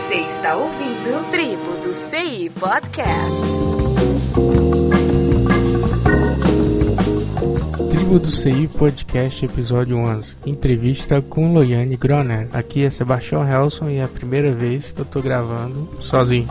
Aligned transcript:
Você 0.00 0.14
está 0.14 0.56
ouvindo 0.56 1.30
Tribo 1.30 1.72
do 1.84 1.94
CI 1.94 2.50
Podcast. 2.58 3.58
Tribo 7.90 8.18
do 8.18 8.32
CI 8.32 8.66
Podcast, 8.78 9.44
episódio 9.44 9.98
11. 9.98 10.36
Entrevista 10.46 11.20
com 11.20 11.52
Loiane 11.52 11.96
Groner. 11.96 12.48
Aqui 12.50 12.86
é 12.86 12.90
Sebastião 12.90 13.46
Helson 13.46 13.90
e 13.90 13.98
é 13.98 14.02
a 14.02 14.08
primeira 14.08 14.50
vez 14.52 14.90
que 14.90 15.00
eu 15.00 15.04
tô 15.04 15.20
gravando 15.20 15.86
sozinho. 16.00 16.48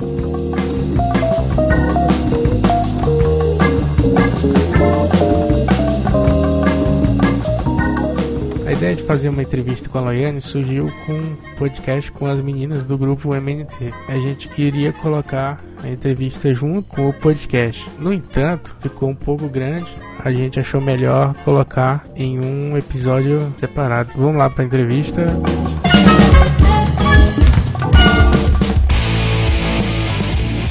Ideia 8.79 8.95
de 8.95 9.03
fazer 9.03 9.27
uma 9.27 9.41
entrevista 9.41 9.89
com 9.89 9.97
a 9.97 10.01
Loiane 10.01 10.39
surgiu 10.39 10.89
com 11.05 11.11
um 11.11 11.35
podcast 11.57 12.09
com 12.13 12.25
as 12.25 12.39
meninas 12.39 12.85
do 12.85 12.97
grupo 12.97 13.35
MNT. 13.35 13.91
A 14.07 14.17
gente 14.17 14.47
queria 14.47 14.93
colocar 14.93 15.61
a 15.83 15.89
entrevista 15.89 16.53
junto 16.53 16.87
com 16.87 17.09
o 17.09 17.13
podcast. 17.13 17.85
No 17.99 18.13
entanto, 18.13 18.73
ficou 18.79 19.09
um 19.09 19.15
pouco 19.15 19.49
grande. 19.49 19.85
A 20.23 20.31
gente 20.31 20.61
achou 20.61 20.79
melhor 20.79 21.33
colocar 21.43 22.05
em 22.15 22.39
um 22.39 22.77
episódio 22.77 23.53
separado. 23.59 24.11
Vamos 24.15 24.37
lá 24.37 24.49
para 24.49 24.63
a 24.63 24.67
entrevista. 24.67 25.25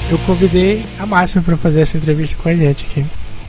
Eu 0.09 0.17
convidei 0.25 0.83
a 0.97 1.05
Márcia 1.05 1.43
para 1.43 1.55
fazer 1.55 1.81
essa 1.81 1.95
entrevista 1.95 2.35
com 2.41 2.49
a 2.49 2.55
gente 2.55 2.87
aqui. 2.87 3.05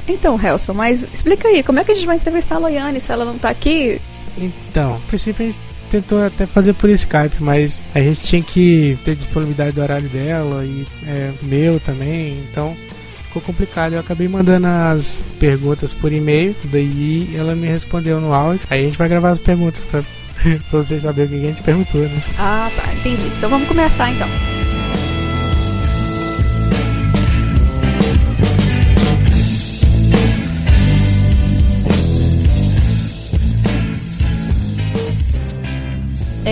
Então, 0.06 0.38
Helson, 0.38 0.74
mas 0.74 1.02
explica 1.14 1.48
aí, 1.48 1.62
como 1.62 1.78
é 1.78 1.84
que 1.84 1.92
a 1.92 1.94
gente 1.94 2.06
vai 2.06 2.16
entrevistar 2.16 2.56
a 2.56 2.58
Loiane 2.58 3.00
se 3.00 3.10
ela 3.10 3.24
não 3.24 3.38
tá 3.38 3.48
aqui? 3.48 3.98
Então, 4.38 4.96
a 4.96 5.08
princípio 5.08 5.44
a 5.44 5.48
gente 5.48 5.58
tentou 5.90 6.24
até 6.24 6.46
fazer 6.46 6.72
por 6.74 6.88
Skype, 6.90 7.36
mas 7.40 7.84
a 7.94 8.00
gente 8.00 8.20
tinha 8.20 8.42
que 8.42 8.98
ter 9.04 9.16
disponibilidade 9.16 9.72
do 9.72 9.82
horário 9.82 10.08
dela 10.08 10.64
e 10.64 10.86
é, 11.06 11.32
meu 11.42 11.80
também, 11.80 12.44
então 12.50 12.76
ficou 13.24 13.42
complicado. 13.42 13.94
Eu 13.94 14.00
acabei 14.00 14.28
mandando 14.28 14.66
as 14.66 15.22
perguntas 15.38 15.92
por 15.92 16.12
e-mail, 16.12 16.54
daí 16.64 17.34
ela 17.34 17.54
me 17.54 17.66
respondeu 17.66 18.20
no 18.20 18.32
áudio. 18.32 18.66
Aí 18.70 18.82
a 18.82 18.86
gente 18.86 18.98
vai 18.98 19.08
gravar 19.08 19.30
as 19.30 19.38
perguntas 19.38 19.82
pra 19.84 20.02
vocês 20.70 21.02
saberem 21.02 21.38
o 21.38 21.40
que 21.40 21.46
a 21.46 21.50
gente 21.50 21.62
perguntou, 21.62 22.00
né? 22.02 22.22
Ah, 22.38 22.70
tá, 22.76 22.92
entendi. 22.94 23.26
Então 23.36 23.50
vamos 23.50 23.68
começar 23.68 24.10
então. 24.10 24.28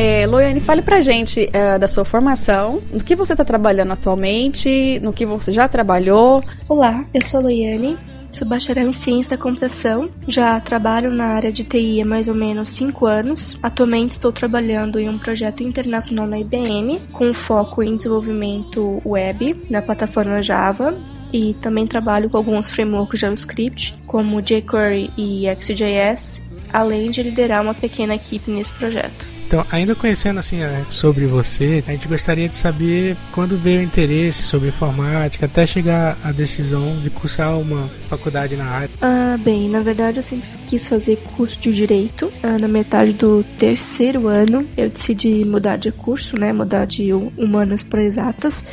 É, 0.01 0.29
Loiane, 0.29 0.61
fale 0.61 0.81
pra 0.81 1.01
gente 1.01 1.51
é, 1.53 1.77
da 1.77 1.89
sua 1.89 2.05
formação, 2.05 2.81
no 2.93 3.03
que 3.03 3.17
você 3.17 3.33
está 3.33 3.45
trabalhando 3.45 3.93
atualmente, 3.95 5.01
no 5.01 5.13
que 5.13 5.27
você 5.27 5.51
já 5.51 5.67
trabalhou. 5.67 6.41
Olá, 6.69 7.05
eu 7.13 7.21
sou 7.21 7.41
a 7.41 7.43
Loiane, 7.43 7.99
sou 8.33 8.47
bacharel 8.47 8.89
em 8.89 8.93
ciência 8.93 9.37
da 9.37 9.43
computação, 9.43 10.09
já 10.29 10.61
trabalho 10.61 11.11
na 11.11 11.25
área 11.25 11.51
de 11.51 11.65
TI 11.65 12.01
há 12.01 12.05
mais 12.05 12.29
ou 12.29 12.35
menos 12.35 12.69
5 12.69 13.07
anos. 13.07 13.59
Atualmente 13.61 14.13
estou 14.13 14.31
trabalhando 14.31 15.01
em 15.01 15.09
um 15.09 15.19
projeto 15.19 15.65
internacional 15.65 16.29
na 16.29 16.39
IBM, 16.39 17.01
com 17.11 17.35
foco 17.35 17.83
em 17.83 17.97
desenvolvimento 17.97 19.03
web 19.05 19.65
na 19.69 19.83
plataforma 19.83 20.41
Java, 20.41 20.97
e 21.33 21.55
também 21.55 21.89
trabalho 21.89 22.31
com 22.31 22.37
alguns 22.37 22.71
frameworks 22.71 23.19
JavaScript, 23.19 23.95
como 24.07 24.41
jQuery 24.41 25.11
e 25.19 25.47
XJS, 25.61 26.41
além 26.73 27.11
de 27.11 27.21
liderar 27.21 27.63
uma 27.63 27.75
pequena 27.75 28.15
equipe 28.15 28.49
nesse 28.49 28.73
projeto. 28.75 29.38
Então, 29.49 29.65
ainda 29.71 29.95
conhecendo 29.95 30.39
assim 30.39 30.59
sobre 30.91 31.25
você, 31.25 31.83
a 31.87 31.93
gente 31.93 32.07
gostaria 32.07 32.47
de 32.51 32.55
saber 32.55 33.17
quando 33.33 33.57
veio 33.57 33.81
o 33.81 33.83
interesse 33.83 34.43
sobre 34.43 34.69
informática, 34.69 35.47
até 35.47 35.65
chegar 35.65 36.19
à 36.23 36.31
decisão 36.31 36.99
de 36.99 37.09
cursar 37.09 37.59
uma 37.59 37.89
faculdade 38.11 38.55
na 38.57 38.67
área. 38.67 38.91
Ah, 39.01 39.39
bem, 39.43 39.67
na 39.71 39.81
verdade 39.81 40.19
eu 40.19 40.23
sempre 40.23 40.47
quis 40.67 40.87
fazer 40.87 41.17
curso 41.35 41.59
de 41.59 41.73
direito. 41.73 42.31
Ah, 42.43 42.59
na 42.61 42.69
metade 42.69 43.15
do 43.15 43.43
terceiro 43.59 44.29
ano, 44.29 44.69
eu 44.77 44.91
decidi 44.91 45.47
mudar 45.47 45.79
de 45.79 45.91
curso, 45.93 46.37
né, 46.37 46.53
mudar 46.53 46.85
de 46.85 47.11
humanas 47.15 47.83
para 47.83 48.05
exatas, 48.05 48.67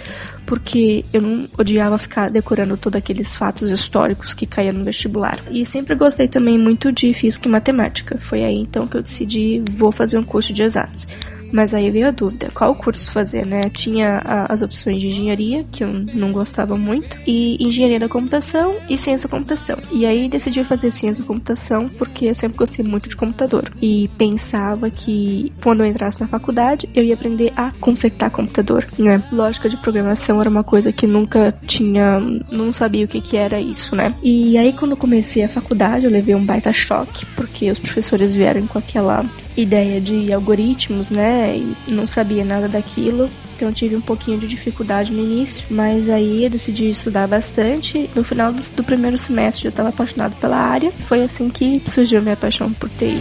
porque 0.45 1.03
eu 1.11 1.21
não 1.21 1.47
odiava 1.57 1.97
ficar 1.97 2.29
decorando 2.29 2.77
todos 2.77 2.97
aqueles 2.97 3.35
fatos 3.35 3.71
históricos 3.71 4.33
que 4.33 4.45
caíam 4.45 4.73
no 4.73 4.83
vestibular. 4.83 5.39
E 5.49 5.65
sempre 5.65 5.95
gostei 5.95 6.27
também 6.27 6.57
muito 6.57 6.91
de 6.91 7.13
física 7.13 7.47
e 7.47 7.51
matemática. 7.51 8.17
Foi 8.19 8.43
aí 8.43 8.57
então 8.57 8.87
que 8.87 8.97
eu 8.97 9.01
decidi 9.01 9.63
vou 9.71 9.91
fazer 9.91 10.17
um 10.17 10.23
curso 10.23 10.53
de 10.53 10.63
exatas. 10.63 11.07
Mas 11.51 11.73
aí 11.73 11.89
veio 11.89 12.07
a 12.07 12.11
dúvida, 12.11 12.49
qual 12.53 12.75
curso 12.75 13.11
fazer, 13.11 13.45
né? 13.45 13.61
Tinha 13.71 14.21
a, 14.23 14.53
as 14.53 14.61
opções 14.61 15.01
de 15.01 15.07
engenharia, 15.07 15.63
que 15.71 15.83
eu 15.83 15.87
não 16.13 16.31
gostava 16.31 16.77
muito, 16.77 17.17
e 17.25 17.63
engenharia 17.63 17.99
da 17.99 18.09
computação 18.09 18.75
e 18.89 18.97
ciência 18.97 19.27
da 19.27 19.37
computação. 19.37 19.77
E 19.91 20.05
aí 20.05 20.27
decidi 20.27 20.63
fazer 20.63 20.91
ciência 20.91 21.23
da 21.23 21.27
computação 21.27 21.89
porque 21.89 22.25
eu 22.25 22.35
sempre 22.35 22.57
gostei 22.57 22.83
muito 22.83 23.09
de 23.09 23.15
computador. 23.15 23.71
E 23.81 24.09
pensava 24.17 24.89
que 24.89 25.51
quando 25.63 25.81
eu 25.81 25.87
entrasse 25.87 26.19
na 26.19 26.27
faculdade, 26.27 26.89
eu 26.93 27.03
ia 27.03 27.13
aprender 27.13 27.51
a 27.55 27.71
consertar 27.79 28.29
computador, 28.29 28.85
né? 28.97 29.23
Lógica 29.31 29.69
de 29.69 29.77
programação 29.77 30.39
era 30.41 30.49
uma 30.49 30.63
coisa 30.63 30.91
que 30.91 31.07
nunca 31.07 31.53
tinha, 31.65 32.19
não 32.51 32.73
sabia 32.73 33.05
o 33.05 33.07
que 33.07 33.21
que 33.21 33.37
era 33.37 33.59
isso, 33.59 33.95
né? 33.95 34.13
E 34.23 34.57
aí 34.57 34.73
quando 34.73 34.95
comecei 34.95 35.43
a 35.43 35.49
faculdade, 35.49 36.05
eu 36.05 36.11
levei 36.11 36.35
um 36.35 36.45
baita 36.45 36.71
choque, 36.73 37.25
porque 37.35 37.69
os 37.71 37.79
professores 37.79 38.35
vieram 38.35 38.67
com 38.67 38.77
aquela 38.77 39.25
ideia 39.57 40.01
de 40.01 40.31
algoritmos, 40.33 41.09
né? 41.09 41.57
E 41.57 41.91
não 41.91 42.05
sabia 42.05 42.43
nada 42.43 42.67
daquilo. 42.67 43.29
Então 43.55 43.71
tive 43.71 43.95
um 43.95 44.01
pouquinho 44.01 44.37
de 44.37 44.47
dificuldade 44.47 45.11
no 45.11 45.21
início, 45.21 45.65
mas 45.69 46.09
aí 46.09 46.43
eu 46.43 46.49
decidi 46.49 46.89
estudar 46.89 47.27
bastante. 47.27 48.09
No 48.15 48.23
final 48.23 48.51
do, 48.51 48.61
do 48.71 48.83
primeiro 48.83 49.17
semestre 49.17 49.65
eu 49.65 49.69
estava 49.69 49.89
apaixonado 49.89 50.35
pela 50.35 50.57
área. 50.57 50.91
Foi 50.99 51.23
assim 51.23 51.49
que 51.49 51.81
surgiu 51.85 52.21
minha 52.21 52.35
paixão 52.35 52.71
por 52.73 52.89
TI. 52.89 53.17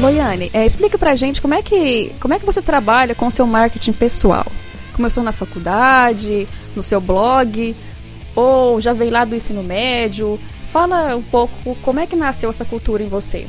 Loiane, 0.00 0.48
é, 0.52 0.64
explica 0.64 0.96
pra 0.96 1.16
gente 1.16 1.42
como 1.42 1.54
é 1.54 1.62
que 1.62 2.12
como 2.20 2.32
é 2.32 2.38
que 2.38 2.46
você 2.46 2.62
trabalha 2.62 3.16
com 3.16 3.26
o 3.26 3.30
seu 3.30 3.46
marketing 3.46 3.92
pessoal. 3.92 4.46
Começou 4.92 5.22
na 5.22 5.32
faculdade, 5.32 6.46
no 6.74 6.82
seu 6.82 7.00
blog, 7.00 7.74
ou 8.34 8.80
já 8.80 8.92
veio 8.92 9.12
lá 9.12 9.24
do 9.24 9.34
ensino 9.34 9.62
médio? 9.62 10.38
Fala 10.72 11.16
um 11.16 11.22
pouco 11.22 11.74
como 11.82 12.00
é 12.00 12.06
que 12.06 12.16
nasceu 12.16 12.50
essa 12.50 12.64
cultura 12.64 13.02
em 13.02 13.08
você. 13.08 13.46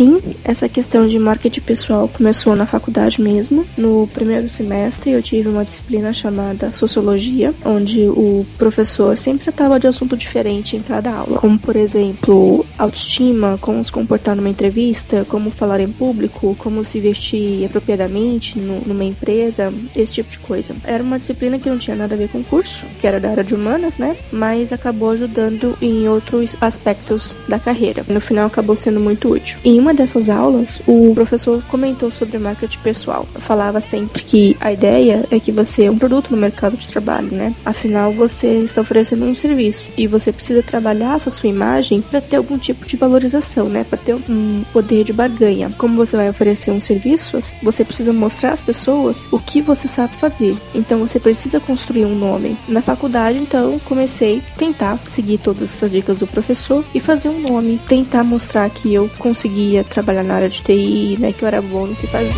Sim, 0.00 0.18
essa 0.42 0.66
questão 0.66 1.06
de 1.06 1.18
marketing 1.18 1.60
pessoal 1.60 2.08
começou 2.08 2.56
na 2.56 2.64
faculdade 2.64 3.20
mesmo. 3.20 3.66
No 3.76 4.08
primeiro 4.10 4.48
semestre 4.48 5.10
eu 5.10 5.22
tive 5.22 5.50
uma 5.50 5.62
disciplina 5.62 6.10
chamada 6.10 6.72
Sociologia, 6.72 7.52
onde 7.66 8.08
o 8.08 8.46
professor 8.56 9.18
sempre 9.18 9.44
tratava 9.44 9.78
de 9.78 9.86
assunto 9.86 10.16
diferente 10.16 10.74
em 10.74 10.80
cada 10.80 11.12
aula, 11.12 11.38
como 11.38 11.58
por 11.58 11.76
exemplo 11.76 12.64
autoestima, 12.78 13.58
como 13.60 13.84
se 13.84 13.92
comportar 13.92 14.34
numa 14.34 14.48
entrevista, 14.48 15.26
como 15.28 15.50
falar 15.50 15.80
em 15.80 15.92
público, 15.92 16.56
como 16.58 16.82
se 16.82 16.98
vestir 16.98 17.66
apropriadamente 17.66 18.58
numa 18.58 19.04
empresa, 19.04 19.70
esse 19.94 20.14
tipo 20.14 20.30
de 20.30 20.38
coisa. 20.38 20.74
Era 20.82 21.02
uma 21.02 21.18
disciplina 21.18 21.58
que 21.58 21.68
não 21.68 21.76
tinha 21.76 21.94
nada 21.94 22.14
a 22.14 22.18
ver 22.18 22.30
com 22.30 22.38
o 22.38 22.44
curso, 22.44 22.86
que 23.02 23.06
era 23.06 23.20
da 23.20 23.28
área 23.32 23.44
de 23.44 23.54
humanas, 23.54 23.98
né? 23.98 24.16
Mas 24.32 24.72
acabou 24.72 25.10
ajudando 25.10 25.76
em 25.78 26.08
outros 26.08 26.56
aspectos 26.58 27.36
da 27.46 27.58
carreira. 27.58 28.02
No 28.08 28.18
final 28.18 28.46
acabou 28.46 28.78
sendo 28.78 28.98
muito 28.98 29.28
útil. 29.28 29.58
Em 29.62 29.78
uma 29.78 29.89
dessas 29.92 30.28
aulas, 30.28 30.80
o 30.86 31.12
professor 31.14 31.62
comentou 31.68 32.10
sobre 32.10 32.38
marketing 32.38 32.78
pessoal. 32.78 33.26
Falava 33.36 33.80
sempre 33.80 34.22
que 34.22 34.56
a 34.60 34.72
ideia 34.72 35.24
é 35.30 35.38
que 35.38 35.52
você 35.52 35.84
é 35.84 35.90
um 35.90 35.98
produto 35.98 36.30
no 36.30 36.36
mercado 36.36 36.76
de 36.76 36.86
trabalho, 36.88 37.28
né? 37.32 37.54
Afinal, 37.64 38.12
você 38.12 38.60
está 38.60 38.80
oferecendo 38.80 39.24
um 39.24 39.34
serviço 39.34 39.86
e 39.96 40.06
você 40.06 40.32
precisa 40.32 40.62
trabalhar 40.62 41.16
essa 41.16 41.30
sua 41.30 41.48
imagem 41.48 42.00
para 42.00 42.20
ter 42.20 42.36
algum 42.36 42.58
tipo 42.58 42.86
de 42.86 42.96
valorização, 42.96 43.68
né? 43.68 43.84
Para 43.84 43.98
ter 43.98 44.14
um 44.14 44.64
poder 44.72 45.04
de 45.04 45.12
barganha. 45.12 45.70
Como 45.78 45.96
você 45.96 46.16
vai 46.16 46.28
oferecer 46.28 46.70
um 46.70 46.80
serviço, 46.80 47.38
você 47.62 47.84
precisa 47.84 48.12
mostrar 48.12 48.52
às 48.52 48.60
pessoas 48.60 49.28
o 49.32 49.38
que 49.38 49.60
você 49.60 49.88
sabe 49.88 50.14
fazer. 50.16 50.56
Então 50.74 50.98
você 51.00 51.18
precisa 51.18 51.60
construir 51.60 52.04
um 52.04 52.14
nome. 52.14 52.56
Na 52.68 52.82
faculdade, 52.82 53.38
então, 53.38 53.78
comecei 53.84 54.38
a 54.38 54.58
tentar 54.58 54.98
seguir 55.08 55.38
todas 55.38 55.72
essas 55.72 55.90
dicas 55.90 56.18
do 56.18 56.26
professor 56.26 56.84
e 56.94 57.00
fazer 57.00 57.28
um 57.28 57.40
nome, 57.40 57.80
tentar 57.88 58.24
mostrar 58.24 58.68
que 58.70 58.92
eu 58.92 59.10
consegui 59.18 59.69
trabalhar 59.88 60.22
na 60.22 60.34
área 60.34 60.48
de 60.48 60.62
TI, 60.62 61.16
né, 61.18 61.32
que 61.32 61.42
eu 61.42 61.48
era 61.48 61.62
bom 61.62 61.86
no 61.86 61.94
que 61.94 62.06
fazia. 62.06 62.30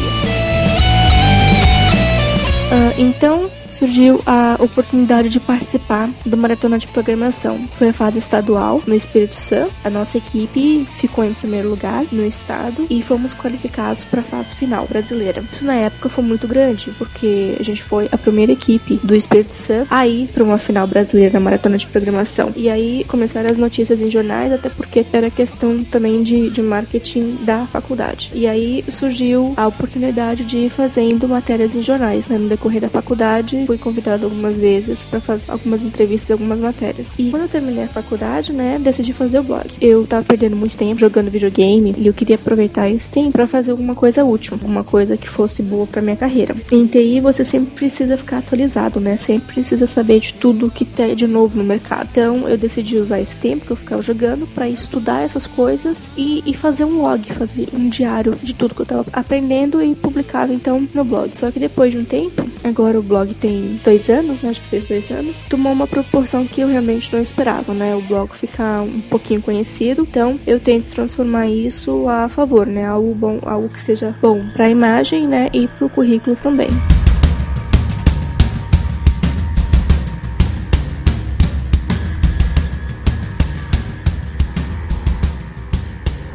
Uh, 2.72 2.94
então, 2.98 3.50
surgiu 3.82 4.22
a 4.24 4.56
oportunidade 4.60 5.28
de 5.28 5.40
participar 5.40 6.08
da 6.24 6.36
maratona 6.36 6.78
de 6.78 6.86
programação. 6.86 7.68
Foi 7.76 7.88
a 7.88 7.92
fase 7.92 8.20
estadual 8.20 8.80
no 8.86 8.94
Espírito 8.94 9.34
Santo. 9.34 9.72
A 9.82 9.90
nossa 9.90 10.18
equipe 10.18 10.86
ficou 10.98 11.24
em 11.24 11.34
primeiro 11.34 11.68
lugar 11.68 12.04
no 12.12 12.24
estado 12.24 12.86
e 12.88 13.02
fomos 13.02 13.34
qualificados 13.34 14.04
para 14.04 14.20
a 14.20 14.24
fase 14.24 14.54
final 14.54 14.86
brasileira. 14.86 15.42
Isso 15.50 15.64
na 15.64 15.74
época 15.74 16.08
foi 16.08 16.22
muito 16.22 16.46
grande, 16.46 16.92
porque 16.96 17.56
a 17.58 17.62
gente 17.64 17.82
foi 17.82 18.08
a 18.12 18.16
primeira 18.16 18.52
equipe 18.52 19.00
do 19.02 19.16
Espírito 19.16 19.52
Santo 19.52 19.88
a 19.90 20.06
ir 20.06 20.28
para 20.28 20.44
uma 20.44 20.58
final 20.58 20.86
brasileira 20.86 21.32
na 21.32 21.40
maratona 21.40 21.76
de 21.76 21.88
programação. 21.88 22.52
E 22.54 22.70
aí 22.70 23.04
começaram 23.08 23.50
as 23.50 23.58
notícias 23.58 24.00
em 24.00 24.08
jornais, 24.08 24.52
até 24.52 24.68
porque 24.68 25.04
era 25.12 25.28
questão 25.28 25.82
também 25.82 26.22
de, 26.22 26.50
de 26.50 26.62
marketing 26.62 27.38
da 27.42 27.66
faculdade. 27.66 28.30
E 28.32 28.46
aí 28.46 28.84
surgiu 28.88 29.54
a 29.56 29.66
oportunidade 29.66 30.44
de 30.44 30.58
ir 30.58 30.70
fazendo 30.70 31.28
matérias 31.28 31.74
em 31.74 31.82
jornais. 31.82 32.28
Né? 32.28 32.38
No 32.38 32.48
decorrer 32.48 32.80
da 32.80 32.88
faculdade, 32.88 33.71
fui 33.72 33.78
convidado 33.78 34.24
algumas 34.26 34.58
vezes 34.58 35.02
para 35.02 35.18
fazer 35.18 35.50
algumas 35.50 35.82
entrevistas 35.82 36.30
algumas 36.30 36.60
matérias. 36.60 37.14
E 37.18 37.30
quando 37.30 37.42
eu 37.42 37.48
terminei 37.48 37.84
a 37.84 37.88
faculdade, 37.88 38.52
né, 38.52 38.78
decidi 38.78 39.12
fazer 39.12 39.38
o 39.38 39.42
blog. 39.42 39.66
Eu 39.80 40.06
tava 40.06 40.24
perdendo 40.24 40.56
muito 40.56 40.76
tempo 40.76 41.00
jogando 41.00 41.30
videogame 41.30 41.94
e 41.96 42.06
eu 42.06 42.12
queria 42.12 42.36
aproveitar 42.36 42.90
esse 42.90 43.08
tempo 43.08 43.32
para 43.32 43.46
fazer 43.46 43.70
alguma 43.70 43.94
coisa 43.94 44.24
útil, 44.24 44.58
uma 44.62 44.84
coisa 44.84 45.16
que 45.16 45.28
fosse 45.28 45.62
boa 45.62 45.86
para 45.86 46.02
minha 46.02 46.16
carreira. 46.16 46.54
Em 46.70 46.86
TI 46.86 47.20
você 47.20 47.44
sempre 47.44 47.70
precisa 47.74 48.16
ficar 48.18 48.38
atualizado, 48.38 49.00
né? 49.00 49.16
Sempre 49.16 49.54
precisa 49.54 49.86
saber 49.86 50.20
de 50.20 50.34
tudo 50.34 50.70
que 50.70 50.84
tem 50.84 51.16
de 51.16 51.26
novo 51.26 51.56
no 51.56 51.64
mercado. 51.64 52.08
Então 52.10 52.46
eu 52.48 52.58
decidi 52.58 52.98
usar 52.98 53.20
esse 53.20 53.36
tempo 53.36 53.64
que 53.64 53.72
eu 53.72 53.76
ficava 53.76 54.02
jogando 54.02 54.46
para 54.46 54.68
estudar 54.68 55.22
essas 55.22 55.46
coisas 55.46 56.10
e, 56.16 56.42
e 56.44 56.52
fazer 56.52 56.84
um 56.84 57.00
log, 57.00 57.24
fazer 57.32 57.68
um 57.72 57.88
diário 57.88 58.34
de 58.42 58.54
tudo 58.54 58.74
que 58.74 58.82
eu 58.82 58.86
tava 58.86 59.06
aprendendo 59.12 59.82
e 59.82 59.94
publicava 59.94 60.52
então 60.52 60.86
no 60.92 61.04
blog. 61.04 61.30
Só 61.34 61.50
que 61.50 61.58
depois 61.58 61.90
de 61.90 61.98
um 61.98 62.04
tempo, 62.04 62.42
agora 62.64 62.98
o 62.98 63.02
blog 63.02 63.34
tem 63.34 63.80
dois 63.84 64.08
anos, 64.08 64.40
né? 64.40 64.52
Já 64.52 64.62
fez 64.62 64.86
dois 64.86 65.10
anos, 65.10 65.42
tomou 65.48 65.72
uma 65.72 65.86
proporção 65.86 66.46
que 66.46 66.60
eu 66.60 66.68
realmente 66.68 67.12
não 67.12 67.20
esperava, 67.20 67.72
né? 67.74 67.94
O 67.94 68.02
blog 68.02 68.34
ficar 68.34 68.82
um 68.82 69.00
pouquinho 69.00 69.42
conhecido. 69.42 70.02
Então 70.02 70.38
eu 70.46 70.60
tento 70.60 70.90
transformar 70.90 71.48
isso 71.48 72.08
a 72.08 72.28
favor, 72.28 72.66
né? 72.66 72.84
Algo 72.84 73.14
bom, 73.14 73.38
algo 73.42 73.68
que 73.68 73.80
seja 73.80 74.14
bom 74.20 74.44
para 74.52 74.66
a 74.66 74.70
imagem, 74.70 75.26
né? 75.26 75.48
E 75.52 75.66
para 75.68 75.86
o 75.86 75.90
currículo 75.90 76.36
também. 76.36 76.68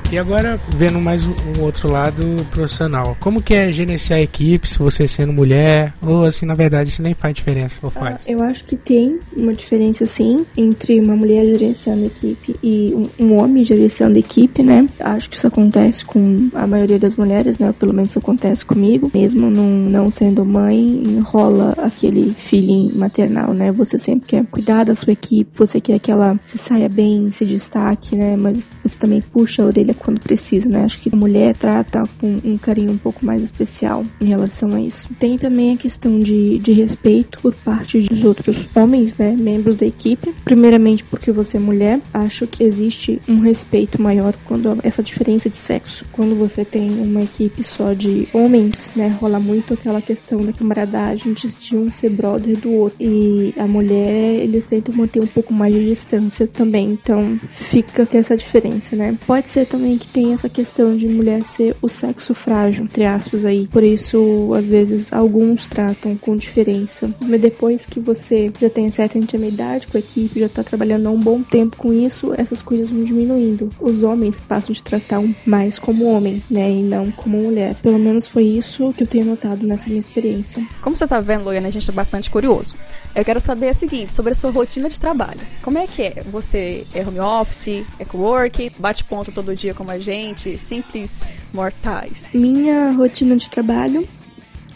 E 0.10 0.18
agora, 0.18 0.58
vendo 0.70 1.02
mais 1.02 1.26
um 1.26 1.62
outro 1.62 1.92
lado 1.92 2.24
profissional. 2.50 3.18
Como 3.20 3.42
que 3.42 3.54
é 3.54 3.70
gerenciar 3.74 4.20
a 4.20 4.22
equipe, 4.22 4.66
se 4.66 4.80
você 4.80 5.06
sendo 5.06 5.34
mulher, 5.34 5.94
ou 6.02 6.24
assim, 6.24 6.46
na 6.46 6.56
verdade, 6.56 6.90
isso 6.90 7.02
nem 7.02 7.14
faz 7.14 7.34
diferença, 7.34 7.78
ou 7.84 7.90
faz? 7.90 8.24
Ah, 8.26 8.32
eu 8.32 8.42
acho 8.42 8.64
que 8.64 8.78
tem 8.78 9.20
uma 9.36 9.54
diferença, 9.54 10.06
sim, 10.06 10.46
entre 10.56 10.98
uma 11.02 11.14
mulher 11.14 11.46
gerenciando 11.46 12.06
equipe 12.06 12.56
e 12.64 12.96
um, 13.20 13.26
um, 13.26 13.38
homem 13.38 13.66
gerenciando 13.66 14.18
equipe, 14.18 14.64
né? 14.64 14.88
Acho 14.98 15.30
que 15.30 15.36
isso 15.36 15.46
acontece 15.46 16.06
com 16.06 16.50
a 16.54 16.66
maioria 16.66 16.98
das 16.98 17.18
mulheres, 17.18 17.60
né? 17.60 17.74
Pelo 17.78 17.94
menos 17.94 18.12
isso 18.12 18.20
acontece 18.20 18.66
comigo. 18.66 19.12
Mesmo 19.14 19.50
não, 19.50 19.68
não 19.68 20.10
sendo 20.10 20.46
mãe, 20.46 21.20
rola 21.26 21.74
aquele 21.80 22.32
feeling 22.32 22.94
maternal, 22.96 23.54
né? 23.54 23.74
Você 23.74 24.00
sempre 24.00 24.26
quer 24.26 24.46
cuidar 24.46 24.86
da 24.86 24.96
sua 24.96 25.12
equipe, 25.12 25.52
você 25.54 25.82
quer 25.82 26.00
que 26.00 26.10
ela 26.10 26.40
se 26.46 26.58
saia 26.58 26.88
bem, 26.88 27.30
se 27.30 27.46
destaque, 27.46 28.16
né? 28.16 28.38
Mas 28.38 28.70
você 28.82 28.98
também 28.98 29.22
puxa 29.22 29.64
a 29.64 29.66
orelha 29.66 29.97
quando 29.98 30.20
precisa, 30.20 30.70
né? 30.70 30.84
Acho 30.84 31.00
que 31.00 31.10
a 31.14 31.18
mulher 31.18 31.56
trata 31.56 32.04
com 32.20 32.40
um 32.44 32.58
carinho 32.58 32.92
um 32.92 32.98
pouco 32.98 33.26
mais 33.26 33.44
especial 33.44 34.04
em 34.22 34.26
relação 34.26 34.74
a 34.74 34.82
isso. 34.82 35.10
Tem 35.20 35.38
também 35.38 35.74
a 35.74 35.78
questão 35.78 36.20
de, 36.20 36.58
de 36.60 36.72
respeito 36.72 37.40
por 37.42 37.54
parte 37.56 38.00
dos 38.00 38.24
outros 38.24 38.68
homens, 38.76 39.16
né? 39.16 39.36
Membros 39.40 39.76
da 39.76 39.86
equipe. 39.86 40.34
Primeiramente 40.44 41.04
porque 41.04 41.32
você 41.32 41.58
é 41.58 41.60
mulher, 41.60 42.02
acho 42.14 42.48
que 42.48 42.64
existe 42.64 43.20
um 43.28 43.40
respeito 43.40 44.02
maior 44.02 44.34
quando 44.46 44.78
essa 44.84 45.04
diferença 45.04 45.50
de 45.50 45.58
sexo. 45.58 46.06
Quando 46.12 46.36
você 46.36 46.64
tem 46.64 46.90
uma 47.02 47.22
equipe 47.22 47.64
só 47.64 47.94
de 47.94 48.28
homens, 48.34 48.92
né? 48.96 49.16
Rola 49.20 49.40
muito 49.40 49.74
aquela 49.74 50.02
questão 50.02 50.46
da 50.46 50.54
camaradagem 50.54 51.34
de 51.34 51.76
um 51.76 51.92
ser 51.92 52.10
brother 52.10 52.58
do 52.58 52.72
outro. 52.72 52.98
E 53.00 53.54
a 53.58 53.68
mulher, 53.68 54.36
eles 54.36 54.66
tentam 54.66 54.94
manter 54.96 55.22
um 55.22 55.28
pouco 55.28 55.54
mais 55.54 55.74
de 55.74 55.86
distância 55.86 56.48
também. 56.48 56.92
Então 56.92 57.40
fica 57.52 58.08
essa 58.14 58.36
diferença, 58.36 58.96
né? 58.96 59.18
Pode 59.26 59.50
ser 59.50 59.66
também 59.66 59.87
também 59.88 59.98
que 59.98 60.08
tem 60.08 60.34
essa 60.34 60.50
questão 60.50 60.98
de 60.98 61.08
mulher 61.08 61.46
ser 61.46 61.76
o 61.82 61.88
sexo 61.88 62.36
frágil, 62.36 62.84
entre 62.84 63.06
aspas 63.06 63.46
aí. 63.46 63.68
Por 63.68 63.84
isso, 63.84 64.50
às 64.54 64.66
vezes, 64.66 65.14
alguns 65.14 65.68
tratam 65.68 66.18
com 66.18 66.36
diferença. 66.36 67.14
Mas 67.22 67.40
depois 67.40 67.86
que 67.86 68.00
você 68.00 68.52
já 68.60 68.70
tem 68.70 68.90
certa 68.90 69.18
intimidade 69.18 69.88
com 69.88 69.98
a 69.98 70.00
equipe, 70.00 70.42
já 70.42 70.50
tá 70.50 70.64
trabalhando 70.64 71.08
há 71.08 71.12
um 71.12 71.20
bom 71.20 71.42
tempo 71.42 71.78
com 71.78 71.94
isso, 71.94 72.34
essas 72.36 72.62
coisas 72.62 72.90
vão 72.90 73.04
diminuindo. 73.04 73.70
Os 73.80 74.04
homens 74.04 74.42
passam 74.42 74.74
de 74.74 74.84
tratar 74.84 75.24
mais 75.46 75.80
como 75.80 76.06
homem, 76.06 76.44
né, 76.50 76.70
e 76.70 76.84
não 76.84 77.10
como 77.12 77.38
mulher. 77.38 77.76
Pelo 77.76 78.00
menos 78.00 78.28
foi 78.28 78.44
isso 78.44 78.92
que 78.94 79.04
eu 79.04 79.08
tenho 79.08 79.26
notado 79.26 79.66
nessa 79.66 79.88
minha 79.88 80.00
experiência. 80.00 80.66
Como 80.82 80.96
você 80.96 81.08
tá 81.08 81.20
vendo, 81.20 81.46
Loiana, 81.46 81.70
a 81.70 81.72
gente 81.72 81.90
é 81.90 81.94
bastante 81.94 82.30
curioso. 82.30 82.76
Eu 83.16 83.24
quero 83.24 83.40
saber 83.40 83.72
o 83.72 83.74
seguinte, 83.74 84.12
sobre 84.12 84.34
a 84.34 84.36
sua 84.36 84.52
rotina 84.52 84.90
de 84.90 85.00
trabalho. 85.00 85.40
Como 85.62 85.78
é 85.78 85.88
que 85.88 86.02
é? 86.02 86.24
Você 86.30 86.86
é 86.94 87.02
home 87.08 87.20
office, 87.20 87.86
é 87.98 88.06
co-work, 88.06 88.74
bate 88.78 89.04
ponto 89.04 89.32
todo 89.32 89.56
dia 89.56 89.74
como 89.78 89.92
a 89.92 90.00
gente, 90.00 90.58
simples 90.58 91.24
mortais? 91.54 92.30
Minha 92.34 92.92
rotina 92.92 93.38
de 93.38 93.48
trabalho 93.48 94.08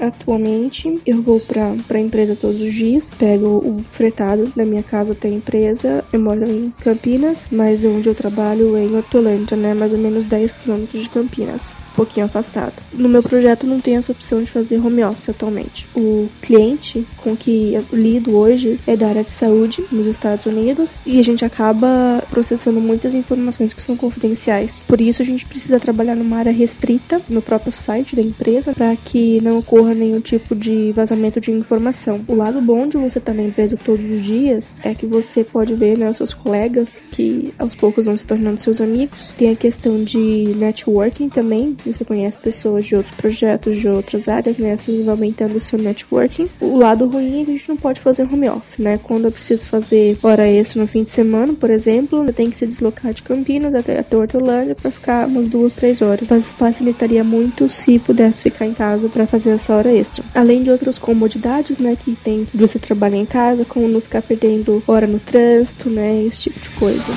Atualmente, 0.02 1.00
eu 1.06 1.22
vou 1.22 1.40
pra, 1.40 1.76
pra 1.88 2.00
empresa 2.00 2.36
todos 2.36 2.60
os 2.60 2.74
dias, 2.74 3.14
pego 3.14 3.48
o 3.48 3.86
fretado 3.88 4.52
da 4.56 4.66
minha 4.66 4.82
casa 4.82 5.12
até 5.12 5.28
a 5.28 5.32
empresa. 5.32 6.04
Eu 6.12 6.20
moro 6.20 6.44
em 6.50 6.74
Campinas, 6.82 7.48
mas 7.52 7.86
onde 7.86 8.10
eu 8.10 8.16
trabalho 8.16 8.76
é 8.76 8.84
em 8.84 8.96
Hortolândia, 8.96 9.56
né? 9.56 9.76
Mais 9.76 9.92
ou 9.92 10.00
menos 10.00 10.26
10 10.26 10.54
quilômetros 10.54 11.04
de 11.04 11.10
Campinas 11.10 11.76
um 11.92 11.96
pouquinho 11.96 12.26
afastado. 12.26 12.74
No 12.94 13.10
meu 13.10 13.22
projeto 13.22 13.68
não 13.68 13.80
tem 13.80 13.98
essa 13.98 14.12
opção 14.12 14.42
de 14.42 14.50
fazer 14.50 14.84
home 14.84 15.04
office 15.04 15.30
atualmente. 15.30 15.88
O 15.96 16.30
cliente 16.42 17.06
com 17.18 17.36
que 17.36 17.74
eu 17.74 17.86
lido 17.92 18.36
hoje 18.36 18.80
é 18.88 18.96
da 18.96 19.08
área 19.08 19.24
de 19.24 19.32
saúde 19.32 19.84
nos 19.92 20.08
Estados 20.08 20.46
Unidos 20.46 21.02
e 21.06 21.20
a 21.20 21.24
gente 21.24 21.44
acaba 21.44 22.24
processando 22.30 22.80
muitas 22.80 23.14
informações 23.14 23.74
que 23.74 23.82
são 23.82 23.96
confidenciais. 23.98 24.84
Por 24.88 25.02
isso 25.02 25.22
a 25.22 25.26
gente 25.26 25.46
precisa 25.46 25.80
trabalhar 25.80 26.16
numa 26.16 26.38
área 26.38 26.52
restrita 26.52 27.22
no 27.30 27.42
próprio 27.42 27.74
site 27.74 28.16
da 28.16 28.22
empresa 28.22 28.74
para 28.74 28.96
que 28.96 29.42
não 29.42 29.62
ocorra 29.92 29.94
nenhum 29.94 30.20
tipo 30.20 30.56
de 30.56 30.92
vazamento 30.94 31.40
de 31.40 31.52
informação. 31.52 32.22
O 32.28 32.34
lado 32.34 32.62
bom 32.62 32.88
de 32.88 32.98
você 32.98 33.20
estar 33.20 33.34
na 33.34 33.44
empresa 33.44 33.78
todos 33.78 34.10
os 34.10 34.24
dias 34.24 34.80
é 34.84 34.96
que 34.96 35.06
você 35.06 35.44
pode 35.44 35.76
ver 35.76 35.98
né, 35.98 36.10
os 36.10 36.18
seus 36.18 36.34
colegas 36.34 37.04
que 37.12 37.54
aos 37.60 37.76
poucos 37.76 38.06
vão 38.06 38.18
se 38.18 38.26
tornando 38.26 38.62
seus 38.62 38.82
amigos. 38.82 39.34
Tem 39.38 39.52
a 39.52 39.56
questão 39.56 40.04
de 40.04 40.54
networking 40.56 41.30
também, 41.30 41.76
você 41.86 42.04
conhece 42.04 42.38
pessoas 42.38 42.86
de 42.86 42.96
outros 42.96 43.16
projetos, 43.16 43.78
de 43.78 43.88
outras 43.88 44.28
áreas, 44.28 44.58
né? 44.58 44.74
Assim 44.74 45.04
vai 45.04 45.12
aumentando 45.12 45.56
o 45.56 45.60
seu 45.60 45.78
networking. 45.78 46.48
O 46.60 46.78
lado 46.78 47.06
ruim 47.08 47.42
é 47.42 47.46
que 47.46 47.52
a 47.52 47.58
gente 47.58 47.70
não 47.70 47.78
pode 47.78 48.00
fazer 48.00 48.24
home 48.24 48.50
office, 48.50 48.78
né? 48.78 49.00
Quando 49.02 49.26
eu 49.26 49.32
preciso 49.32 49.68
fazer 49.68 50.18
hora 50.24 50.48
extra 50.48 50.82
no 50.82 50.88
fim 50.88 51.04
de 51.04 51.10
semana, 51.10 51.54
por 51.54 51.70
exemplo, 51.70 52.24
eu 52.26 52.34
tenho 52.34 52.50
que 52.50 52.58
se 52.58 52.66
deslocar 52.66 53.14
de 53.14 53.24
Campinas 53.24 53.76
até, 53.76 54.00
até 54.00 54.18
Hortolândia 54.18 54.76
para 54.76 54.92
ficar 54.92 55.28
umas 55.28 55.48
duas, 55.48 55.74
três 55.74 56.02
horas. 56.02 56.28
Mas 56.30 56.52
facilitaria 56.52 57.24
muito 57.24 57.70
se 57.70 58.00
pudesse 58.00 58.44
ficar 58.44 58.66
em 58.66 58.74
casa 58.74 59.10
para 59.10 59.28
fazer 59.28 59.52
essa 59.52 59.74
hora 59.76 59.81
extra. 59.90 60.24
Além 60.34 60.64
de 60.64 60.70
outras 60.70 60.98
comodidades, 60.98 61.78
né? 61.78 61.96
Que 61.96 62.16
tem 62.16 62.48
de 62.54 62.60
você 62.60 62.80
trabalhar 62.80 63.18
em 63.18 63.26
casa, 63.26 63.66
como 63.66 63.88
não 63.88 64.02
ficar 64.02 64.22
perdendo 64.22 64.84
hora 64.88 65.08
no 65.08 65.20
trânsito, 65.20 65.90
né? 65.90 66.24
Esse 66.24 66.44
tipo 66.44 66.60
de 66.60 66.70
coisa. 66.72 67.12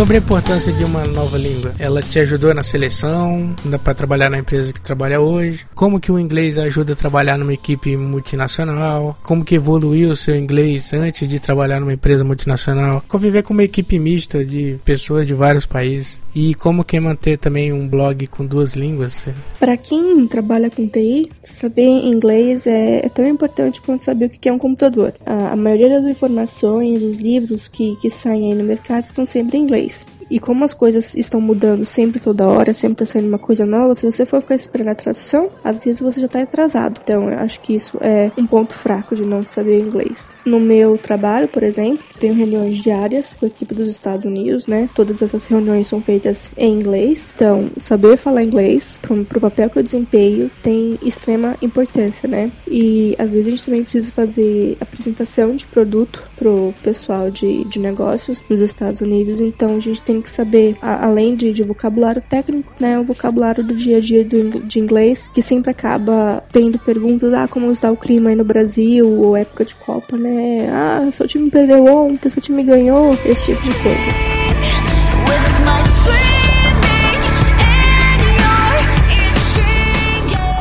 Sobre 0.00 0.16
a 0.16 0.20
importância 0.20 0.72
de 0.72 0.82
uma 0.82 1.04
nova 1.04 1.36
língua, 1.36 1.74
ela 1.78 2.00
te 2.00 2.18
ajudou 2.20 2.54
na 2.54 2.62
seleção, 2.62 3.54
para 3.84 3.92
trabalhar 3.92 4.30
na 4.30 4.38
empresa 4.38 4.72
que 4.72 4.80
trabalha 4.80 5.20
hoje? 5.20 5.66
Como 5.74 6.00
que 6.00 6.10
o 6.10 6.18
inglês 6.18 6.56
ajuda 6.56 6.94
a 6.94 6.96
trabalhar 6.96 7.36
numa 7.36 7.52
equipe 7.52 7.94
multinacional? 7.98 9.18
Como 9.22 9.44
que 9.44 9.56
evoluiu 9.56 10.08
o 10.08 10.16
seu 10.16 10.34
inglês 10.34 10.94
antes 10.94 11.28
de 11.28 11.38
trabalhar 11.38 11.80
numa 11.80 11.92
empresa 11.92 12.24
multinacional? 12.24 13.04
Conviver 13.06 13.42
com 13.42 13.52
uma 13.52 13.62
equipe 13.62 13.98
mista 13.98 14.42
de 14.42 14.80
pessoas 14.86 15.26
de 15.26 15.34
vários 15.34 15.66
países 15.66 16.18
e 16.34 16.54
como 16.54 16.82
que 16.82 16.98
manter 16.98 17.36
também 17.36 17.70
um 17.70 17.86
blog 17.86 18.26
com 18.28 18.46
duas 18.46 18.74
línguas? 18.74 19.26
Para 19.58 19.76
quem 19.76 20.26
trabalha 20.26 20.70
com 20.70 20.88
TI, 20.88 21.30
saber 21.44 21.82
inglês 21.82 22.66
é, 22.66 23.04
é, 23.04 23.08
tão 23.10 23.26
importante 23.26 23.82
quanto 23.82 24.04
saber 24.04 24.26
o 24.26 24.30
que 24.30 24.48
é 24.48 24.52
um 24.52 24.58
computador. 24.58 25.12
A, 25.26 25.52
a 25.52 25.56
maioria 25.56 25.90
das 25.90 26.04
informações, 26.04 27.02
os 27.02 27.16
livros 27.16 27.68
que, 27.68 27.96
que 27.96 28.08
saem 28.08 28.52
aí 28.52 28.58
no 28.58 28.64
mercado 28.64 29.04
estão 29.04 29.26
sempre 29.26 29.58
em 29.58 29.62
inglês. 29.62 29.89
space. 29.90 30.19
E 30.30 30.38
como 30.38 30.64
as 30.64 30.72
coisas 30.72 31.14
estão 31.14 31.40
mudando 31.40 31.84
sempre, 31.84 32.20
toda 32.20 32.46
hora, 32.46 32.72
sempre 32.72 32.98
tá 32.98 33.06
saindo 33.06 33.28
uma 33.28 33.38
coisa 33.38 33.66
nova, 33.66 33.94
se 33.94 34.06
você 34.06 34.24
for 34.24 34.40
ficar 34.40 34.54
esperando 34.54 34.88
a 34.88 34.94
tradução, 34.94 35.50
às 35.64 35.84
vezes 35.84 36.00
você 36.00 36.20
já 36.20 36.28
tá 36.28 36.40
atrasado. 36.40 37.00
Então, 37.02 37.28
eu 37.28 37.38
acho 37.38 37.60
que 37.60 37.74
isso 37.74 37.98
é 38.00 38.30
um 38.38 38.46
ponto 38.46 38.74
fraco 38.74 39.16
de 39.16 39.24
não 39.26 39.44
saber 39.44 39.80
inglês. 39.80 40.36
No 40.44 40.60
meu 40.60 40.96
trabalho, 40.96 41.48
por 41.48 41.62
exemplo, 41.62 42.04
tenho 42.18 42.34
reuniões 42.34 42.78
diárias 42.78 43.34
com 43.34 43.46
a 43.46 43.48
equipe 43.48 43.74
dos 43.74 43.88
Estados 43.88 44.24
Unidos, 44.24 44.66
né? 44.66 44.88
Todas 44.94 45.20
essas 45.20 45.46
reuniões 45.46 45.88
são 45.88 46.00
feitas 46.00 46.52
em 46.56 46.74
inglês. 46.74 47.32
Então, 47.34 47.70
saber 47.76 48.16
falar 48.16 48.44
inglês 48.44 48.98
pro, 49.02 49.24
pro 49.24 49.40
papel 49.40 49.68
que 49.68 49.78
eu 49.78 49.82
desempenho 49.82 50.50
tem 50.62 50.98
extrema 51.02 51.56
importância, 51.60 52.28
né? 52.28 52.52
E 52.68 53.16
às 53.18 53.32
vezes 53.32 53.46
a 53.46 53.50
gente 53.50 53.64
também 53.64 53.82
precisa 53.82 54.12
fazer 54.12 54.76
apresentação 54.80 55.56
de 55.56 55.66
produto 55.66 56.22
pro 56.36 56.72
pessoal 56.82 57.30
de, 57.30 57.64
de 57.64 57.78
negócios 57.78 58.44
nos 58.48 58.60
Estados 58.60 59.00
Unidos. 59.00 59.40
Então, 59.40 59.76
a 59.76 59.80
gente 59.80 60.02
tem 60.02 60.19
que 60.20 60.30
saber, 60.30 60.76
a, 60.80 61.06
além 61.06 61.34
de, 61.34 61.52
de 61.52 61.62
vocabulário 61.62 62.22
técnico, 62.28 62.72
né? 62.78 62.98
O 62.98 63.04
vocabulário 63.04 63.62
do 63.62 63.74
dia 63.74 63.98
a 63.98 64.00
dia 64.00 64.24
do, 64.24 64.60
de 64.60 64.78
inglês, 64.78 65.28
que 65.32 65.42
sempre 65.42 65.70
acaba 65.70 66.42
tendo 66.52 66.78
perguntas, 66.78 67.32
ah, 67.32 67.48
como 67.48 67.70
está 67.70 67.90
o 67.90 67.96
clima 67.96 68.30
aí 68.30 68.36
no 68.36 68.44
Brasil, 68.44 69.08
ou 69.08 69.36
época 69.36 69.64
de 69.64 69.74
Copa, 69.74 70.16
né? 70.16 70.68
Ah, 70.70 71.08
seu 71.12 71.26
time 71.26 71.50
perdeu 71.50 71.84
ontem, 71.86 72.28
seu 72.28 72.42
time 72.42 72.62
ganhou, 72.62 73.16
esse 73.24 73.46
tipo 73.46 73.62
de 73.62 73.74
coisa. 73.82 74.40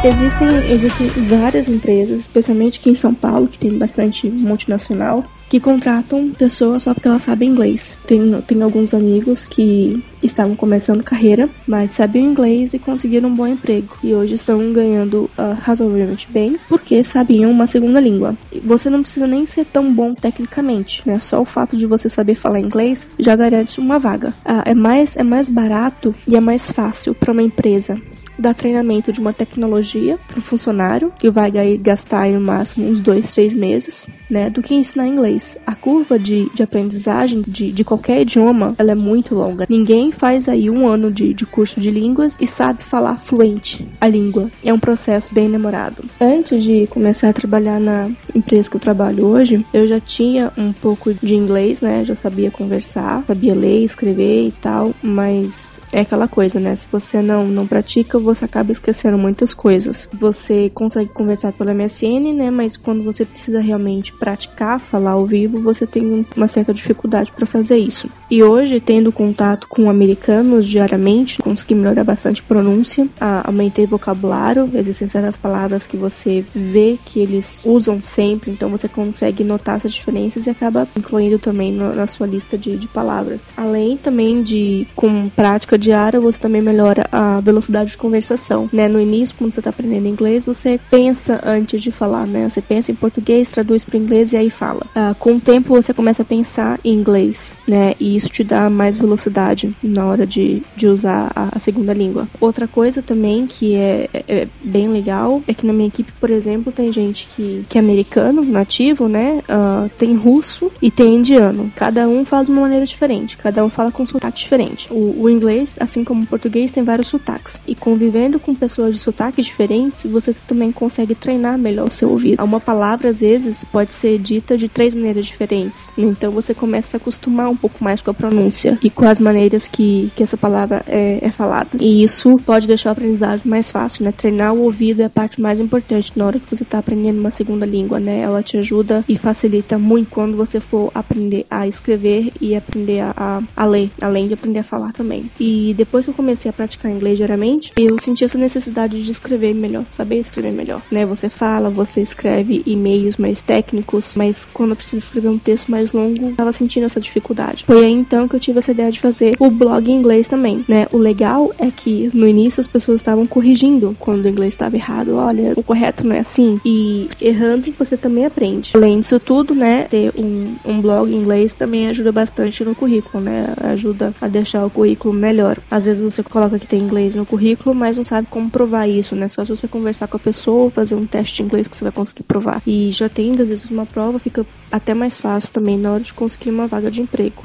Existem, 0.01 0.47
existem 0.71 1.07
várias 1.07 1.67
empresas, 1.67 2.21
especialmente 2.21 2.79
aqui 2.79 2.89
em 2.89 2.95
São 2.95 3.13
Paulo, 3.13 3.49
que 3.49 3.59
tem 3.59 3.77
bastante 3.77 4.29
multinacional, 4.29 5.25
que 5.49 5.59
contratam 5.59 6.29
pessoas 6.29 6.83
só 6.83 6.93
porque 6.93 7.07
elas 7.07 7.23
sabem 7.23 7.49
inglês. 7.49 7.97
Tenho, 8.05 8.41
tenho 8.43 8.63
alguns 8.63 8.93
amigos 8.93 9.45
que 9.45 10.01
estavam 10.21 10.55
começando 10.55 11.03
carreira, 11.03 11.49
mas 11.67 11.91
sabiam 11.91 12.29
inglês 12.29 12.73
e 12.73 12.79
conseguiram 12.79 13.29
um 13.29 13.35
bom 13.35 13.47
emprego. 13.47 13.97
E 14.03 14.13
hoje 14.13 14.35
estão 14.35 14.71
ganhando 14.71 15.29
uh, 15.37 15.57
razoavelmente 15.59 16.27
bem 16.31 16.57
porque 16.69 17.03
sabiam 17.03 17.49
uma 17.49 17.65
segunda 17.65 17.99
língua. 17.99 18.37
Você 18.63 18.89
não 18.89 19.01
precisa 19.01 19.25
nem 19.25 19.45
ser 19.45 19.65
tão 19.65 19.91
bom 19.91 20.13
tecnicamente, 20.13 21.01
né? 21.05 21.19
Só 21.19 21.41
o 21.41 21.45
fato 21.45 21.75
de 21.75 21.87
você 21.87 22.07
saber 22.07 22.35
falar 22.35 22.59
inglês 22.59 23.07
já 23.17 23.35
garante 23.35 23.79
uma 23.79 23.97
vaga. 23.97 24.29
Uh, 24.45 24.61
é, 24.65 24.73
mais, 24.75 25.17
é 25.17 25.23
mais 25.23 25.49
barato 25.49 26.13
e 26.27 26.35
é 26.35 26.39
mais 26.39 26.69
fácil 26.69 27.15
para 27.15 27.31
uma 27.31 27.41
empresa 27.41 27.99
dar 28.39 28.53
treinamento 28.53 29.11
de 29.11 29.19
uma 29.19 29.33
tecnologia 29.33 30.17
para 30.27 30.39
o 30.39 30.41
funcionário, 30.41 31.11
que 31.19 31.29
vai 31.29 31.51
gastar 31.77 32.27
no 32.29 32.41
máximo 32.41 32.87
uns 32.87 32.99
dois, 32.99 33.29
três 33.29 33.53
meses, 33.53 34.07
né, 34.29 34.49
do 34.49 34.61
que 34.61 34.75
ensinar 34.75 35.07
inglês. 35.07 35.57
A 35.65 35.75
curva 35.75 36.19
de, 36.19 36.49
de 36.53 36.61
aprendizagem 36.61 37.43
de, 37.47 37.71
de 37.71 37.83
qualquer 37.83 38.21
idioma, 38.21 38.75
ela 38.77 38.91
é 38.91 38.95
muito 38.95 39.33
longa. 39.33 39.65
Ninguém 39.67 40.11
faz 40.11 40.47
aí 40.47 40.69
um 40.69 40.87
ano 40.87 41.11
de, 41.11 41.33
de 41.33 41.45
curso 41.45 41.79
de 41.79 41.89
línguas 41.89 42.37
e 42.39 42.45
sabe 42.45 42.83
falar 42.83 43.17
fluente 43.17 43.87
a 43.99 44.07
língua. 44.07 44.51
É 44.63 44.73
um 44.73 44.79
processo 44.79 45.33
bem 45.33 45.49
demorado. 45.49 46.03
Antes 46.21 46.63
de 46.63 46.87
começar 46.87 47.29
a 47.29 47.33
trabalhar 47.33 47.79
na 47.79 48.09
empresa 48.35 48.69
que 48.69 48.77
eu 48.77 48.81
trabalho 48.81 49.25
hoje, 49.25 49.65
eu 49.73 49.87
já 49.87 49.99
tinha 49.99 50.51
um 50.57 50.71
pouco 50.71 51.13
de 51.13 51.35
inglês, 51.35 51.81
né, 51.81 52.03
já 52.05 52.15
sabia 52.15 52.51
conversar, 52.51 53.23
sabia 53.25 53.55
ler, 53.55 53.83
escrever 53.83 54.47
e 54.47 54.51
tal, 54.51 54.93
mas 55.01 55.81
é 55.91 56.01
aquela 56.01 56.27
coisa, 56.27 56.59
né, 56.59 56.75
se 56.75 56.87
você 56.91 57.21
não, 57.21 57.47
não 57.47 57.65
pratica, 57.65 58.19
você 58.33 58.45
acaba 58.45 58.71
esquecendo 58.71 59.17
muitas 59.17 59.53
coisas. 59.53 60.07
Você 60.13 60.69
consegue 60.73 61.09
conversar 61.09 61.51
pela 61.53 61.73
MSN, 61.73 62.33
né? 62.33 62.51
Mas 62.51 62.77
quando 62.77 63.03
você 63.03 63.25
precisa 63.25 63.59
realmente 63.59 64.13
praticar 64.13 64.79
falar 64.79 65.11
ao 65.11 65.25
vivo, 65.25 65.61
você 65.61 65.85
tem 65.85 66.25
uma 66.35 66.47
certa 66.47 66.73
dificuldade 66.73 67.31
para 67.31 67.45
fazer 67.45 67.77
isso. 67.77 68.09
E 68.29 68.43
hoje, 68.43 68.79
tendo 68.79 69.11
contato 69.11 69.67
com 69.67 69.89
americanos 69.89 70.67
diariamente, 70.67 71.39
consegui 71.41 71.75
melhorar 71.75 72.03
bastante 72.03 72.43
pronúncia, 72.43 73.07
aumentei 73.43 73.85
vocabulário, 73.85 74.69
existem 74.73 75.07
certas 75.07 75.37
palavras 75.37 75.87
que 75.87 75.97
você 75.97 76.45
vê 76.53 76.97
que 77.05 77.19
eles 77.19 77.59
usam 77.63 78.01
sempre, 78.03 78.51
então 78.51 78.69
você 78.69 78.87
consegue 78.87 79.43
notar 79.43 79.77
essas 79.77 79.93
diferenças 79.93 80.45
e 80.45 80.49
acaba 80.49 80.87
incluindo 80.97 81.39
também 81.39 81.71
no, 81.71 81.93
na 81.93 82.07
sua 82.07 82.27
lista 82.27 82.57
de, 82.57 82.77
de 82.77 82.87
palavras. 82.87 83.49
Além 83.57 83.97
também 83.97 84.43
de, 84.43 84.87
com 84.95 85.29
prática 85.29 85.77
diária, 85.77 86.19
você 86.19 86.39
também 86.39 86.61
melhora 86.61 87.07
a 87.11 87.39
velocidade 87.39 87.91
de 87.91 87.97
conversa 87.97 88.18
conversação, 88.19 88.69
né? 88.71 88.87
No 88.87 88.99
início, 88.99 89.35
quando 89.37 89.53
você 89.53 89.59
está 89.59 89.69
aprendendo 89.69 90.07
inglês, 90.07 90.43
você 90.43 90.79
pensa 90.91 91.41
antes 91.45 91.81
de 91.81 91.91
falar, 91.91 92.27
né? 92.27 92.49
Você 92.49 92.61
pensa 92.61 92.91
em 92.91 92.95
português, 92.95 93.49
traduz 93.49 93.83
para 93.83 93.97
inglês 93.97 94.33
e 94.33 94.37
aí 94.37 94.49
fala. 94.49 94.85
Ah, 94.93 95.15
com 95.17 95.35
o 95.35 95.39
tempo, 95.39 95.73
você 95.73 95.93
começa 95.93 96.21
a 96.21 96.25
pensar 96.25 96.79
em 96.83 96.93
inglês, 96.93 97.55
né? 97.67 97.95
E 97.99 98.15
isso 98.15 98.29
te 98.29 98.43
dá 98.43 98.69
mais 98.69 98.97
velocidade 98.97 99.73
na 99.81 100.05
hora 100.05 100.27
de, 100.27 100.61
de 100.75 100.87
usar 100.87 101.31
a, 101.35 101.55
a 101.55 101.59
segunda 101.59 101.93
língua. 101.93 102.27
Outra 102.39 102.67
coisa 102.67 103.01
também 103.01 103.47
que 103.47 103.75
é, 103.75 104.09
é, 104.13 104.23
é, 104.27 104.47
bem 104.63 104.87
legal 104.89 105.41
é 105.47 105.53
que 105.53 105.65
na 105.65 105.73
minha 105.73 105.87
equipe, 105.87 106.11
por 106.19 106.29
exemplo, 106.29 106.71
tem 106.71 106.91
gente 106.91 107.27
que, 107.35 107.65
que 107.69 107.77
é 107.77 107.81
americano, 107.81 108.43
nativo, 108.43 109.07
né? 109.07 109.41
Uh, 109.47 109.89
tem 109.97 110.15
russo 110.15 110.71
e 110.81 110.91
tem 110.91 111.15
indiano. 111.15 111.71
Cada 111.75 112.07
um 112.07 112.25
fala 112.25 112.45
de 112.45 112.51
uma 112.51 112.61
maneira 112.61 112.85
diferente, 112.85 113.37
cada 113.37 113.63
um 113.63 113.69
fala 113.69 113.91
com 113.91 114.03
um 114.03 114.07
sotaque 114.07 114.39
diferente. 114.39 114.87
O, 114.91 115.23
o 115.23 115.29
inglês, 115.29 115.77
assim 115.79 116.03
como 116.03 116.23
o 116.23 116.27
português, 116.27 116.71
tem 116.71 116.83
vários 116.83 117.07
sotaques. 117.07 117.59
E 117.67 117.75
conviver 117.75 118.08
convivendo 118.09 118.39
com 118.39 118.55
pessoas 118.55 118.95
de 118.95 118.99
sotaques 118.99 119.45
diferentes, 119.45 120.05
você 120.05 120.33
também 120.47 120.71
consegue 120.71 121.13
treinar 121.13 121.59
melhor 121.59 121.87
o 121.87 121.91
seu 121.91 122.09
ouvido. 122.09 122.43
Uma 122.43 122.59
palavra, 122.59 123.09
às 123.09 123.19
vezes, 123.19 123.63
pode 123.63 123.93
ser 123.93 124.17
dita 124.17 124.57
de 124.57 124.67
três 124.67 124.95
maneiras 124.95 125.27
diferentes. 125.27 125.91
Então 125.95 126.31
você 126.31 126.53
começa 126.53 126.97
a 126.97 126.99
acostumar 126.99 127.49
um 127.49 127.55
pouco 127.55 127.83
mais 127.83 128.01
com 128.01 128.09
a 128.09 128.13
pronúncia 128.13 128.79
e 128.83 128.89
com 128.89 129.05
as 129.05 129.19
maneiras 129.19 129.67
que, 129.67 130.11
que 130.15 130.23
essa 130.23 130.35
palavra 130.35 130.83
é, 130.87 131.19
é 131.21 131.31
falada. 131.31 131.69
E 131.79 132.01
isso 132.01 132.39
pode 132.45 132.65
deixar 132.65 132.89
o 132.89 132.91
aprendizado 132.93 133.43
mais 133.45 133.71
fácil, 133.71 134.03
né? 134.03 134.11
Treinar 134.11 134.53
o 134.53 134.63
ouvido 134.63 135.01
é 135.01 135.05
a 135.05 135.09
parte 135.09 135.39
mais 135.39 135.59
importante 135.59 136.11
na 136.15 136.25
hora 136.25 136.39
que 136.39 136.55
você 136.55 136.63
está 136.63 136.79
aprendendo 136.79 137.19
uma 137.19 137.31
segunda 137.31 137.65
língua, 137.65 137.99
né? 137.99 138.21
Ela 138.21 138.41
te 138.41 138.57
ajuda 138.57 139.05
e 139.07 139.17
facilita 139.17 139.77
muito 139.77 140.09
quando 140.09 140.35
você 140.35 140.59
for 140.59 140.91
aprender 140.95 141.45
a 141.49 141.67
escrever 141.67 142.31
e 142.41 142.55
aprender 142.55 143.01
a, 143.01 143.13
a, 143.15 143.43
a 143.55 143.65
ler, 143.65 143.91
além 144.01 144.27
de 144.27 144.33
aprender 144.33 144.59
a 144.59 144.63
falar 144.63 144.93
também. 144.93 145.29
E 145.39 145.75
depois 145.77 146.05
que 146.05 146.11
eu 146.11 146.15
comecei 146.15 146.49
a 146.49 146.53
praticar 146.53 146.91
inglês 146.91 147.17
diariamente, 147.17 147.71
eu 147.77 147.88
senti 147.97 148.23
essa 148.23 148.37
necessidade 148.37 149.03
de 149.03 149.11
escrever 149.11 149.53
melhor, 149.53 149.85
saber 149.89 150.17
escrever 150.17 150.51
melhor, 150.51 150.81
né? 150.91 151.05
Você 151.05 151.29
fala, 151.29 151.69
você 151.69 152.01
escreve 152.01 152.61
e-mails 152.65 153.17
mais 153.17 153.41
técnicos, 153.41 154.15
mas 154.17 154.45
quando 154.45 154.71
eu 154.71 154.75
preciso 154.75 155.03
escrever 155.03 155.29
um 155.29 155.37
texto 155.37 155.71
mais 155.71 155.93
longo, 155.93 156.33
tava 156.33 156.51
sentindo 156.51 156.85
essa 156.85 156.99
dificuldade. 156.99 157.63
Foi 157.65 157.85
aí 157.85 157.91
então 157.91 158.27
que 158.27 158.35
eu 158.35 158.39
tive 158.39 158.59
essa 158.59 158.71
ideia 158.71 158.91
de 158.91 158.99
fazer 158.99 159.35
o 159.39 159.49
blog 159.49 159.89
em 159.89 159.95
inglês 159.95 160.27
também, 160.27 160.65
né? 160.67 160.87
O 160.91 160.97
legal 160.97 161.51
é 161.57 161.71
que 161.71 162.09
no 162.13 162.27
início 162.27 162.61
as 162.61 162.67
pessoas 162.67 162.99
estavam 162.99 163.25
corrigindo 163.25 163.95
quando 163.99 164.25
o 164.25 164.29
inglês 164.29 164.53
estava 164.53 164.75
errado. 164.75 165.15
Olha, 165.15 165.53
o 165.55 165.63
correto 165.63 166.05
não 166.05 166.15
é 166.15 166.19
assim. 166.19 166.59
E 166.65 167.07
errando 167.21 167.69
você 167.77 167.97
também 167.97 168.25
aprende. 168.25 168.71
Além 168.73 168.99
disso 168.99 169.19
tudo, 169.19 169.53
né? 169.53 169.83
Ter 169.83 170.11
um, 170.17 170.55
um 170.65 170.81
blog 170.81 171.11
em 171.11 171.15
inglês 171.15 171.53
também 171.53 171.87
ajuda 171.87 172.11
bastante 172.11 172.63
no 172.63 172.75
currículo, 172.75 173.23
né? 173.23 173.53
Ajuda 173.61 174.13
a 174.21 174.27
deixar 174.27 174.65
o 174.65 174.69
currículo 174.69 175.13
melhor. 175.13 175.57
Às 175.69 175.85
vezes 175.85 176.03
você 176.03 176.23
coloca 176.23 176.59
que 176.59 176.67
tem 176.67 176.81
inglês 176.81 177.15
no 177.15 177.25
currículo, 177.25 177.75
mas 177.79 177.95
não 177.95 178.03
sabe 178.03 178.27
como 178.29 178.49
provar 178.49 178.87
isso, 178.87 179.15
né? 179.15 179.29
Só 179.29 179.43
se 179.45 179.49
você 179.49 179.67
conversar 179.67 180.07
com 180.07 180.17
a 180.17 180.19
pessoa, 180.19 180.69
fazer 180.69 180.95
um 180.95 181.05
teste 181.05 181.37
de 181.37 181.43
inglês 181.43 181.67
que 181.67 181.75
você 181.75 181.85
vai 181.85 181.93
conseguir 181.93 182.23
provar. 182.23 182.61
E 182.67 182.91
já 182.91 183.07
tendo, 183.07 183.41
às 183.41 183.49
vezes, 183.49 183.69
uma 183.69 183.85
prova, 183.85 184.19
fica 184.19 184.45
até 184.69 184.93
mais 184.93 185.17
fácil 185.17 185.49
também 185.51 185.77
na 185.77 185.93
hora 185.93 186.03
de 186.03 186.13
conseguir 186.13 186.49
uma 186.49 186.67
vaga 186.67 186.91
de 186.91 187.01
emprego. 187.01 187.43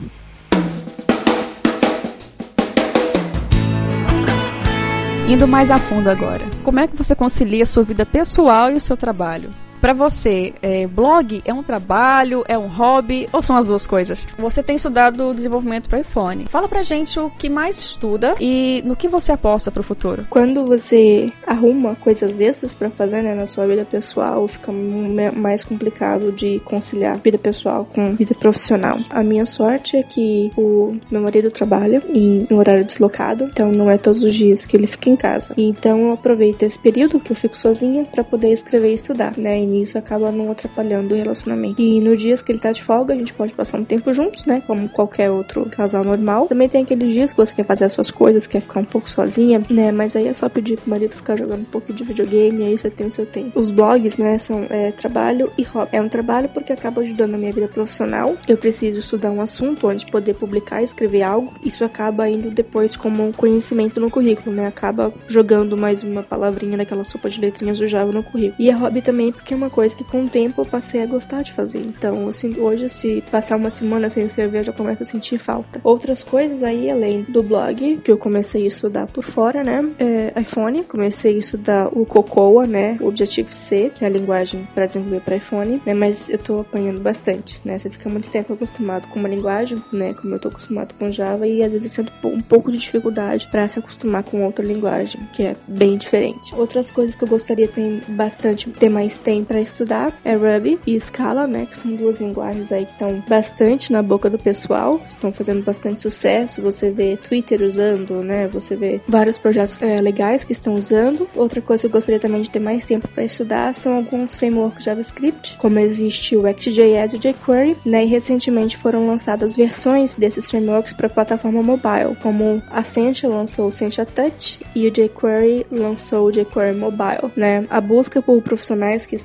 Indo 5.29 5.49
mais 5.49 5.71
a 5.71 5.79
fundo 5.79 6.11
agora, 6.11 6.45
como 6.63 6.81
é 6.81 6.87
que 6.87 6.97
você 6.97 7.15
concilia 7.15 7.63
a 7.63 7.67
sua 7.67 7.83
vida 7.83 8.05
pessoal 8.05 8.71
e 8.71 8.75
o 8.75 8.81
seu 8.81 8.97
trabalho? 8.97 9.51
Para 9.85 9.93
você, 9.93 10.55
é, 10.63 10.87
blog 10.87 11.43
é 11.45 11.53
um 11.53 11.63
trabalho, 11.63 12.43
é 12.49 12.57
um 12.57 12.69
hobby 12.69 13.29
ou 13.31 13.43
são 13.43 13.55
as 13.55 13.67
duas 13.67 13.87
coisas? 13.87 14.27
Você 14.39 14.63
tem 14.63 14.77
estudado 14.77 15.35
desenvolvimento 15.35 15.91
para 15.91 16.01
iPhone. 16.01 16.47
Fala 16.49 16.67
pra 16.67 16.83
gente 16.83 17.21
o 17.21 17.29
que 17.29 17.51
mais 17.51 17.77
estuda 17.77 18.35
e 18.41 18.83
no 18.87 18.97
que 18.97 19.09
você 19.09 19.33
aposta 19.33 19.71
para 19.71 19.81
o 19.81 19.85
futuro. 19.85 20.27
Quando 20.31 20.65
você 20.65 21.31
arruma 21.47 21.97
coisas 21.97 22.41
extras 22.41 22.73
para 22.73 22.89
fazer 22.89 23.21
né, 23.21 23.35
na 23.35 23.47
sua 23.47 23.67
vida 23.67 23.85
pessoal, 23.85 24.49
fica 24.49 24.73
mais 24.73 25.63
complicado 25.63 26.33
de 26.33 26.61
conciliar 26.61 27.19
vida 27.19 27.37
pessoal 27.37 27.87
com 27.95 28.15
vida 28.15 28.35
profissional. 28.35 28.99
A 29.11 29.23
minha 29.23 29.45
sorte 29.45 29.99
é 29.99 30.03
que 30.03 30.51
o 30.57 30.97
meu 31.11 31.21
marido 31.21 31.51
trabalha 31.51 32.03
em 32.09 32.47
um 32.51 32.57
horário 32.57 32.87
deslocado, 32.87 33.45
então 33.53 33.71
não 33.71 33.91
é 33.91 33.99
todos 33.99 34.25
os 34.25 34.35
dias 34.35 34.65
que 34.65 34.79
ele 34.79 34.87
fica 34.87 35.11
em 35.11 35.17
casa. 35.17 35.53
Então 35.59 36.07
eu 36.07 36.13
aproveito 36.15 36.63
esse 36.63 36.79
período 36.79 37.21
que 37.21 37.33
eu 37.33 37.37
fico 37.37 37.55
sozinha 37.55 38.07
para 38.07 38.25
poder 38.25 38.51
escrever 38.51 38.89
e 38.89 38.95
estudar, 38.95 39.35
né? 39.37 39.61
e 39.74 39.74
isso 39.83 39.99
acaba 39.99 40.31
não 40.31 40.51
atrapalhando 40.51 41.15
o 41.15 41.17
relacionamento. 41.17 41.81
E 41.81 42.01
nos 42.01 42.21
dias 42.21 42.43
que 42.43 42.53
ele 42.53 42.59
tá 42.59 42.73
de 42.73 42.83
folga, 42.83 43.15
a 43.15 43.17
gente 43.17 43.33
pode 43.33 43.53
passar 43.53 43.79
um 43.79 43.85
tempo 43.85 44.13
juntos, 44.13 44.45
né? 44.45 44.63
Como 44.67 44.89
qualquer 44.89 45.31
outro 45.31 45.67
casal 45.71 46.05
normal. 46.05 46.47
Também 46.47 46.69
tem 46.69 46.83
aqueles 46.83 47.13
dias 47.13 47.33
que 47.33 47.39
você 47.39 47.55
quer 47.55 47.65
fazer 47.65 47.85
as 47.85 47.93
suas 47.93 48.11
coisas, 48.11 48.47
quer 48.47 48.61
ficar 48.61 48.81
um 48.81 48.85
pouco 48.85 49.09
sozinha, 49.09 49.63
né? 49.71 49.93
Mas 49.93 50.17
aí 50.17 50.29
é 50.29 50.33
só 50.33 50.49
pedir 50.49 50.79
pro 50.79 50.91
marido 50.91 51.15
ficar 51.15 51.39
jogando 51.39 51.61
um 51.61 51.65
pouco 51.65 51.93
de 51.93 52.05
videogame 52.05 52.65
aí 52.65 52.79
você 52.79 52.91
tem 52.91 53.07
o 53.07 53.13
seu 53.13 53.27
tempo. 53.27 53.59
Os 53.59 53.71
blogs, 53.71 54.17
né, 54.17 54.39
são 54.39 54.67
é, 54.71 54.93
trabalho 54.93 55.51
e 55.57 55.63
hobby. 55.63 55.91
É 55.93 56.01
um 56.01 56.09
trabalho 56.09 56.49
porque 56.49 56.73
acaba 56.73 57.01
ajudando 57.01 57.35
a 57.35 57.39
minha 57.39 57.53
vida 57.53 57.69
profissional. 57.69 58.37
Eu 58.47 58.57
preciso 58.57 58.99
estudar 58.99 59.31
um 59.31 59.41
assunto 59.41 59.87
antes 59.89 60.05
de 60.05 60.13
poder 60.13 60.35
publicar 60.35 60.83
escrever 60.83 61.23
algo. 61.23 61.53
Isso 61.65 61.85
acaba 61.85 62.29
indo 62.29 62.51
depois 62.51 62.97
como 62.97 63.27
um 63.27 63.33
conhecimento 63.33 64.01
no 64.01 64.11
currículo, 64.11 64.55
né? 64.55 64.67
Acaba 64.67 65.13
jogando 65.27 65.77
mais 65.77 66.03
uma 66.03 66.23
palavrinha 66.23 66.77
daquela 66.77 67.05
sopa 67.05 67.29
de 67.29 67.41
letrinhas 67.41 67.79
do 67.79 67.87
Java 67.87 68.13
no 68.13 68.23
currículo. 68.23 68.57
E 68.59 68.71
é 68.71 68.73
hobby 68.73 69.03
também 69.03 69.33
porque 69.33 69.55
é 69.55 69.57
uma 69.57 69.64
coisa 69.71 69.95
que 69.95 70.05
com 70.05 70.25
o 70.25 70.29
tempo 70.29 70.61
eu 70.61 70.67
passei 70.67 71.03
a 71.03 71.07
gostar 71.07 71.43
de 71.43 71.53
fazer. 71.53 71.79
Então, 71.81 72.29
assim, 72.29 72.59
hoje 72.59 72.89
se 72.89 73.23
passar 73.31 73.57
uma 73.57 73.71
semana 73.71 74.09
sem 74.09 74.25
escrever, 74.27 74.61
eu 74.61 74.65
já 74.65 74.73
começo 74.73 75.03
a 75.03 75.07
sentir 75.07 75.39
falta. 75.39 75.81
Outras 75.83 76.23
coisas 76.23 76.63
aí, 76.63 76.91
além 76.91 77.23
do 77.23 77.43
blog, 77.43 77.99
que 77.99 78.11
eu 78.11 78.19
comecei 78.19 78.65
a 78.65 78.69
estudar 78.69 79.07
por 79.07 79.25
fora, 79.25 79.63
né? 79.65 79.85
É, 79.99 80.41
iPhone, 80.41 80.85
comecei 80.85 81.37
a 81.37 81.39
estudar 81.39 81.89
o 81.89 82.05
Cocoa, 82.05 82.67
né? 82.67 82.97
O 83.01 83.07
Objective-C, 83.07 83.93
que 83.95 84.05
é 84.05 84.07
a 84.07 84.11
linguagem 84.11 84.67
para 84.75 84.87
desenvolver 84.87 85.21
para 85.21 85.37
iPhone, 85.37 85.81
né? 85.85 85.95
Mas 85.95 86.29
eu 86.29 86.39
tô 86.39 86.61
apanhando 86.61 87.01
bastante, 87.01 87.61
né? 87.65 87.79
Você 87.79 87.91
fica 87.91 88.09
muito 88.09 88.31
tempo 88.31 88.53
acostumado 88.53 89.09
com 89.09 89.19
uma 89.19 89.29
linguagem, 89.29 89.83
né? 89.93 90.15
Como 90.15 90.35
eu 90.35 90.39
tô 90.39 90.49
acostumado 90.49 90.95
com 90.95 91.11
Java 91.11 91.47
e 91.47 91.63
às 91.63 91.73
vezes 91.73 91.93
sendo 91.93 92.13
um 92.25 92.41
pouco 92.41 92.71
de 92.71 92.79
dificuldade 92.79 93.49
para 93.51 93.67
se 93.69 93.79
acostumar 93.79 94.23
com 94.23 94.45
outra 94.45 94.65
linguagem, 94.65 95.21
que 95.33 95.43
é 95.43 95.57
bem 95.67 95.97
diferente. 95.97 96.55
Outras 96.55 96.91
coisas 96.91 97.17
que 97.17 97.25
eu 97.25 97.29
gostaria 97.29 97.69
ter 97.69 98.03
bastante, 98.09 98.71
ter 98.71 98.89
mais 98.89 99.17
tempo 99.17 99.54
para 99.55 99.61
estudar 99.61 100.13
é 100.25 100.35
Ruby 100.35 100.81
e 100.85 100.99
Scala, 100.99 101.47
né? 101.47 101.65
Que 101.65 101.79
são 101.79 101.95
duas 101.95 102.19
linguagens 102.19 102.73
aí 102.73 102.87
que 102.87 102.91
estão 102.91 103.23
bastante 103.29 103.93
na 103.93 104.03
boca 104.03 104.29
do 104.29 104.37
pessoal, 104.37 105.01
estão 105.09 105.33
fazendo 105.33 105.63
bastante 105.63 106.01
sucesso. 106.01 106.61
Você 106.61 106.91
vê 106.91 107.17
Twitter 107.17 107.63
usando, 107.63 108.15
né? 108.25 108.49
Você 108.49 108.75
vê 108.75 109.01
vários 109.07 109.39
projetos 109.39 109.81
é, 109.81 110.01
legais 110.01 110.43
que 110.43 110.51
estão 110.51 110.75
usando. 110.75 111.29
Outra 111.37 111.61
coisa 111.61 111.83
que 111.83 111.87
eu 111.87 111.93
gostaria 111.93 112.19
também 112.19 112.43
de 112.43 112.51
ter 112.51 112.59
mais 112.59 112.85
tempo 112.85 113.07
para 113.07 113.23
estudar 113.23 113.73
são 113.75 113.95
alguns 113.95 114.35
frameworks 114.35 114.85
JavaScript, 114.85 115.57
como 115.59 115.79
existe 115.79 116.37
o 116.37 116.41
XJS 116.41 117.13
e 117.13 117.17
o 117.17 117.21
jQuery, 117.21 117.77
né? 117.87 118.05
E 118.05 118.09
recentemente 118.09 118.77
foram 118.77 119.07
lançadas 119.07 119.55
versões 119.55 120.17
desses 120.17 120.51
frameworks 120.51 120.93
para 120.93 121.09
plataforma 121.09 121.63
mobile, 121.63 122.17
como 122.21 122.61
a 122.69 122.83
Sentia 122.83 123.29
lançou 123.29 123.69
o 123.69 123.73
Sentia 123.73 124.05
Touch 124.05 124.59
e 124.75 124.89
o 124.89 124.91
jQuery 124.91 125.65
lançou 125.71 126.27
o 126.27 126.33
jQuery 126.33 126.77
Mobile, 126.77 127.31
né? 127.37 127.65
A 127.71 127.81
busca 127.81 128.21
por 128.21 128.43
profissionais 128.43 129.07
que 129.07 129.17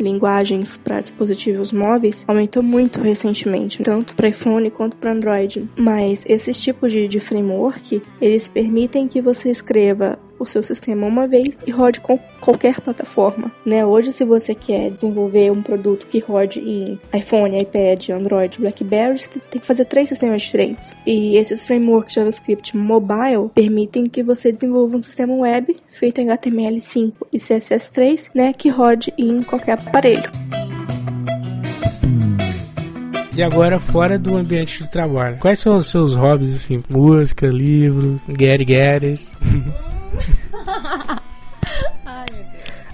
linguagens 0.00 0.76
para 0.76 1.00
dispositivos 1.00 1.72
móveis 1.72 2.24
aumentou 2.26 2.62
muito 2.62 3.00
recentemente, 3.00 3.82
tanto 3.82 4.14
para 4.14 4.28
iPhone 4.28 4.70
quanto 4.70 4.96
para 4.96 5.12
Android. 5.12 5.68
Mas 5.76 6.24
esses 6.26 6.60
tipos 6.60 6.92
de, 6.92 7.06
de 7.06 7.20
framework, 7.20 8.02
eles 8.20 8.48
permitem 8.48 9.06
que 9.06 9.20
você 9.20 9.50
escreva 9.50 10.18
o 10.40 10.46
seu 10.46 10.62
sistema 10.62 11.06
uma 11.06 11.28
vez 11.28 11.60
e 11.66 11.70
rode 11.70 12.00
com 12.00 12.18
qualquer 12.40 12.80
plataforma, 12.80 13.52
né? 13.64 13.84
Hoje, 13.84 14.10
se 14.10 14.24
você 14.24 14.54
quer 14.54 14.90
desenvolver 14.90 15.52
um 15.52 15.62
produto 15.62 16.06
que 16.06 16.18
rode 16.18 16.60
em 16.60 16.98
iPhone, 17.14 17.58
iPad, 17.58 18.08
Android, 18.08 18.58
BlackBerry, 18.58 19.18
você 19.18 19.38
tem 19.50 19.60
que 19.60 19.66
fazer 19.66 19.84
três 19.84 20.08
sistemas 20.08 20.42
diferentes. 20.42 20.94
E 21.06 21.36
esses 21.36 21.64
frameworks 21.64 22.14
JavaScript 22.14 22.76
mobile 22.76 23.50
permitem 23.54 24.04
que 24.06 24.22
você 24.22 24.50
desenvolva 24.50 24.96
um 24.96 25.00
sistema 25.00 25.34
web 25.34 25.76
feito 25.88 26.20
em 26.20 26.28
HTML5 26.28 27.12
e 27.32 27.38
CSS3, 27.38 28.30
né, 28.34 28.52
que 28.52 28.68
rode 28.68 29.12
em 29.18 29.42
qualquer 29.42 29.72
aparelho. 29.72 30.30
E 33.36 33.42
agora, 33.42 33.78
fora 33.78 34.18
do 34.18 34.36
ambiente 34.36 34.82
de 34.82 34.90
trabalho, 34.90 35.38
quais 35.38 35.58
são 35.58 35.76
os 35.76 35.86
seus 35.86 36.14
hobbies, 36.14 36.54
assim? 36.54 36.82
Música, 36.88 37.46
livro, 37.46 38.20
Gary 38.28 38.66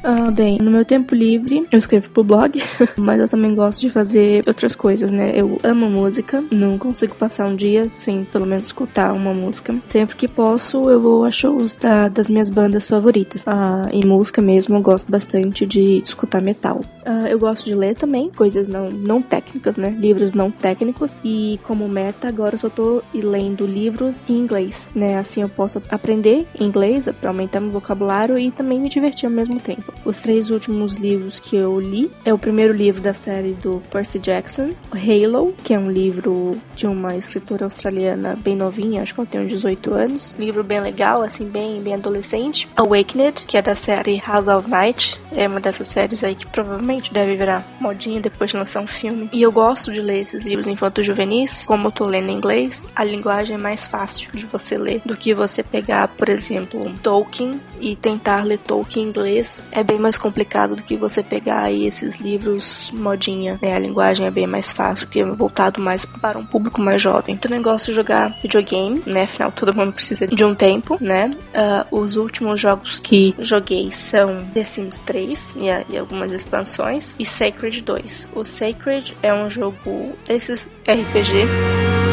Ah, 0.09 0.31
bem, 0.31 0.59
no 0.59 0.71
meu 0.71 0.85
tempo 0.85 1.17
livre 1.17 1.67
eu 1.73 1.81
escrevo 1.81 2.09
pro 2.11 2.23
blog, 2.23 2.63
mas 2.97 3.19
eu 3.19 3.27
também 3.27 3.53
gosto 3.57 3.81
de 3.81 3.91
fazer 3.91 4.45
outras 4.47 4.77
coisas, 4.77 5.11
né? 5.11 5.33
Eu 5.35 5.59
amo 5.65 5.91
música, 5.91 6.45
não 6.49 6.79
consigo 6.79 7.17
passar 7.17 7.49
um 7.49 7.57
dia 7.57 7.91
sem 7.91 8.23
pelo 8.23 8.47
menos 8.47 8.67
escutar 8.67 9.13
uma 9.13 9.35
música. 9.35 9.75
Sempre 9.85 10.15
que 10.15 10.29
posso, 10.29 10.89
eu 10.89 11.01
vou 11.01 11.25
a 11.25 11.31
shows 11.33 11.75
da, 11.75 12.07
das 12.07 12.31
minhas 12.31 12.49
bandas 12.49 12.87
favoritas. 12.87 13.43
Ah, 13.45 13.89
em 13.93 14.07
música 14.07 14.41
mesmo, 14.41 14.77
eu 14.77 14.81
gosto 14.81 15.11
bastante 15.11 15.67
de 15.67 16.01
escutar 16.05 16.41
metal. 16.41 16.83
Ah, 17.05 17.29
eu 17.29 17.41
gosto 17.41 17.65
de 17.65 17.75
ler 17.75 17.97
também, 17.97 18.31
coisas 18.31 18.69
não, 18.69 18.93
não 18.93 19.21
técnicas, 19.21 19.77
né? 19.77 19.91
Livros 19.91 20.33
não 20.33 20.53
técnicos. 20.53 21.21
E 21.25 21.59
como 21.65 21.89
meta, 21.89 22.29
agora 22.29 22.55
eu 22.55 22.61
só 22.61 22.69
tô 22.69 23.03
lendo 23.13 23.67
livros 23.67 24.23
em 24.29 24.35
inglês, 24.35 24.89
né? 24.95 25.19
Assim 25.19 25.43
eu 25.43 25.49
posso 25.49 25.83
aprender 25.91 26.47
inglês 26.61 27.09
para 27.21 27.31
aumentar 27.31 27.59
meu 27.59 27.73
vocabulário 27.73 28.39
e 28.39 28.53
também 28.53 28.79
me 28.79 28.89
divertir 28.89 29.27
ao 29.27 29.33
mesmo 29.33 29.59
tempo. 29.59 29.96
Os 30.05 30.21
três 30.21 30.51
últimos 30.51 30.97
livros 30.97 31.39
que 31.39 31.57
eu 31.57 31.81
li 31.81 32.11
é 32.25 32.33
o 32.33 32.39
primeiro 32.39 32.73
livro 32.73 33.03
da 33.03 33.13
série 33.13 33.53
do 33.55 33.83
Percy 33.91 34.19
Jackson, 34.19 34.71
Halo, 34.93 35.55
que 35.65 35.75
é 35.75 35.79
um 35.79 35.91
livro 35.91 36.57
de 36.75 36.87
uma 36.87 37.17
escritora 37.17 37.65
australiana 37.65 38.37
bem 38.37 38.55
novinha, 38.55 39.03
acho 39.03 39.15
que 39.15 39.21
ela 39.21 39.29
tem 39.29 39.41
uns 39.41 39.49
18 39.49 39.95
anos. 39.95 40.35
livro 40.39 40.63
bem 40.63 40.81
legal, 40.81 41.23
assim, 41.23 41.45
bem, 41.45 41.81
bem 41.83 41.95
adolescente. 41.95 42.69
Awakened, 42.77 43.47
que 43.47 43.57
é 43.57 43.63
da 43.63 43.75
série 43.75 44.23
House 44.25 44.49
of 44.49 44.69
Night, 44.69 45.19
é 45.33 45.49
uma 45.49 45.61
dessas 45.61 45.87
séries 45.87 46.23
aí 46.23 46.35
que 46.35 46.47
provavelmente 46.47 47.13
deve 47.13 47.37
virar 47.37 47.67
modinha 47.81 48.21
depois 48.21 48.51
de 48.51 48.57
lançar 48.57 48.81
um 48.81 48.87
filme. 48.87 49.29
E 49.33 49.43
eu 49.43 49.51
gosto 49.51 49.93
de 49.93 50.01
ler 50.01 50.21
esses 50.21 50.45
livros 50.45 50.67
infanto-juvenis, 50.67 51.65
como 51.67 51.89
eu 51.89 51.93
tô 51.93 52.05
lendo 52.05 52.31
em 52.31 52.37
inglês, 52.37 52.87
a 52.95 53.05
linguagem 53.05 53.57
é 53.57 53.59
mais 53.59 53.87
fácil 53.87 54.31
de 54.33 54.47
você 54.47 54.79
ler 54.79 55.03
do 55.05 55.17
que 55.17 55.35
você 55.35 55.63
pegar, 55.63 56.09
por 56.09 56.29
exemplo, 56.29 56.93
Tolkien 57.03 57.61
e 57.81 57.97
tentar 57.97 58.45
ler 58.45 58.59
Tolkien 58.59 59.07
em 59.07 59.09
inglês. 59.09 59.65
É 59.71 59.83
bem 59.87 59.99
mais 59.99 60.19
complicado 60.19 60.77
do 60.77 60.83
que 60.83 60.97
você 60.97 61.23
pegar 61.23 61.63
aí 61.63 61.87
esses 61.87 62.17
livros 62.17 62.91
modinha, 62.93 63.59
né? 63.63 63.75
A 63.75 63.79
linguagem 63.79 64.27
é 64.27 64.31
bem 64.31 64.47
mais 64.47 64.73
fácil, 64.73 65.07
porque 65.07 65.21
é 65.21 65.25
voltado 65.25 65.81
mais 65.81 66.05
para 66.05 66.39
um 66.39 66.45
público 66.45 66.81
mais 66.81 67.01
jovem. 67.01 67.37
Também 67.37 67.63
gosto 67.63 67.87
de 67.87 67.93
jogar 67.93 68.37
videogame, 68.43 69.03
né? 69.07 69.23
Afinal, 69.23 69.53
todo 69.53 69.75
mundo 69.75 69.93
precisa 69.93 70.27
de 70.27 70.45
um 70.45 70.55
tempo, 70.55 70.99
né? 71.01 71.31
Uh, 71.55 72.01
os 72.01 72.17
últimos 72.17 72.61
jogos 72.61 72.99
que 72.99 73.35
joguei 73.39 73.91
são 73.91 74.45
The 74.53 74.65
Sims 74.65 74.99
3 75.01 75.57
e, 75.59 75.93
e 75.95 75.99
algumas 75.99 76.33
expansões 76.33 77.15
e 77.19 77.25
Sacred 77.25 77.83
2. 77.83 78.31
O 78.35 78.45
Sacred 78.45 79.17
é 79.23 79.33
um 79.33 79.49
jogo 79.49 80.17
desses 80.27 80.69
RPG 80.87 82.06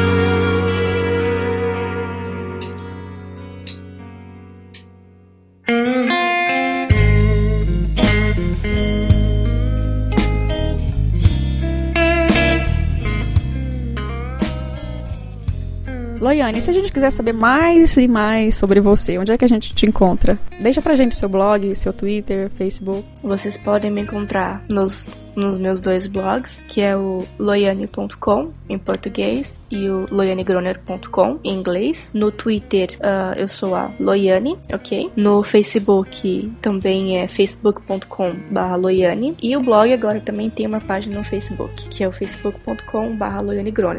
Loiane, 16.23 16.61
se 16.61 16.69
a 16.69 16.73
gente 16.73 16.89
quiser 16.89 17.11
saber 17.11 17.33
mais 17.33 17.97
e 17.97 18.07
mais 18.07 18.55
sobre 18.55 18.79
você, 18.79 19.17
onde 19.17 19.33
é 19.33 19.37
que 19.37 19.43
a 19.43 19.47
gente 19.47 19.73
te 19.75 19.85
encontra? 19.85 20.39
Deixa 20.57 20.81
pra 20.81 20.95
gente 20.95 21.17
seu 21.17 21.27
blog, 21.27 21.75
seu 21.75 21.91
Twitter, 21.91 22.49
Facebook. 22.51 23.03
Vocês 23.21 23.57
podem 23.57 23.91
me 23.91 23.99
encontrar 23.99 24.63
nos, 24.69 25.11
nos 25.35 25.57
meus 25.57 25.81
dois 25.81 26.07
blogs, 26.07 26.63
que 26.65 26.79
é 26.79 26.95
o 26.95 27.25
loiane.com 27.37 28.53
em 28.69 28.77
português 28.77 29.61
e 29.69 29.89
o 29.89 30.05
loianegroner.com 30.09 31.39
em 31.43 31.53
inglês. 31.53 32.13
No 32.13 32.31
Twitter 32.31 32.97
uh, 33.01 33.37
eu 33.37 33.49
sou 33.49 33.75
a 33.75 33.91
Loiane, 33.99 34.57
ok? 34.71 35.11
No 35.17 35.43
Facebook 35.43 36.53
também 36.61 37.19
é 37.19 37.27
facebook.com 37.27 38.33
barra 38.49 38.77
Loiane. 38.77 39.35
E 39.43 39.57
o 39.57 39.61
blog 39.61 39.91
agora 39.91 40.21
também 40.21 40.49
tem 40.49 40.65
uma 40.67 40.79
página 40.79 41.17
no 41.17 41.25
Facebook, 41.25 41.89
que 41.89 42.01
é 42.01 42.07
o 42.07 42.13
facebook.com 42.13 43.13
barra. 43.17 43.43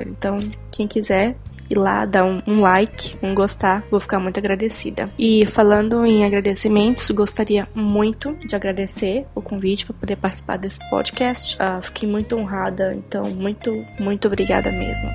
Então, 0.06 0.38
quem 0.70 0.86
quiser 0.86 1.36
ir 1.68 1.78
lá, 1.78 2.04
dar 2.04 2.24
um, 2.24 2.42
um, 2.46 2.60
like, 2.60 3.16
um 3.22 3.34
gostar, 3.34 3.84
vou 3.90 4.00
ficar 4.00 4.18
muito 4.18 4.38
agradecida. 4.38 5.10
E 5.18 5.44
falando 5.46 6.04
em 6.04 6.24
agradecimentos, 6.24 7.10
gostaria 7.10 7.68
muito 7.74 8.36
de 8.44 8.54
agradecer 8.54 9.26
o 9.34 9.42
convite 9.42 9.86
para 9.86 9.94
poder 9.94 10.16
participar 10.16 10.56
desse 10.56 10.78
podcast. 10.90 11.56
Uh, 11.56 11.82
fiquei 11.82 12.08
muito 12.08 12.36
honrada, 12.36 12.94
então 12.94 13.24
muito, 13.30 13.84
muito 13.98 14.26
obrigada 14.28 14.70
mesmo. 14.70 15.08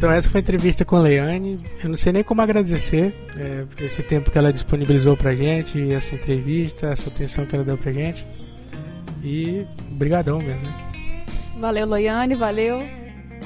Então 0.00 0.10
essa 0.10 0.30
foi 0.30 0.38
a 0.38 0.40
entrevista 0.40 0.82
com 0.82 0.96
a 0.96 1.00
Leiane. 1.00 1.60
Eu 1.84 1.90
não 1.90 1.96
sei 1.96 2.10
nem 2.10 2.24
como 2.24 2.40
agradecer 2.40 3.14
é, 3.36 3.66
esse 3.84 4.02
tempo 4.02 4.30
que 4.30 4.38
ela 4.38 4.50
disponibilizou 4.50 5.14
pra 5.14 5.36
gente, 5.36 5.92
essa 5.92 6.14
entrevista, 6.14 6.86
essa 6.86 7.10
atenção 7.10 7.44
que 7.44 7.54
ela 7.54 7.62
deu 7.62 7.76
pra 7.76 7.92
gente. 7.92 8.24
E 9.22 9.66
brigadão 9.92 10.38
mesmo. 10.38 10.68
Valeu, 11.58 11.86
Loiane, 11.86 12.34
valeu. 12.34 12.80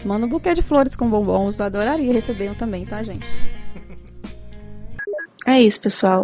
Manda 0.04 0.26
um 0.26 0.28
buquê 0.28 0.54
de 0.54 0.62
flores 0.62 0.94
com 0.94 1.08
bombons, 1.08 1.60
adoraria 1.60 2.12
receber 2.12 2.50
um 2.50 2.54
também, 2.54 2.84
tá, 2.84 3.02
gente? 3.02 3.26
É 5.46 5.60
isso, 5.60 5.80
pessoal. 5.80 6.22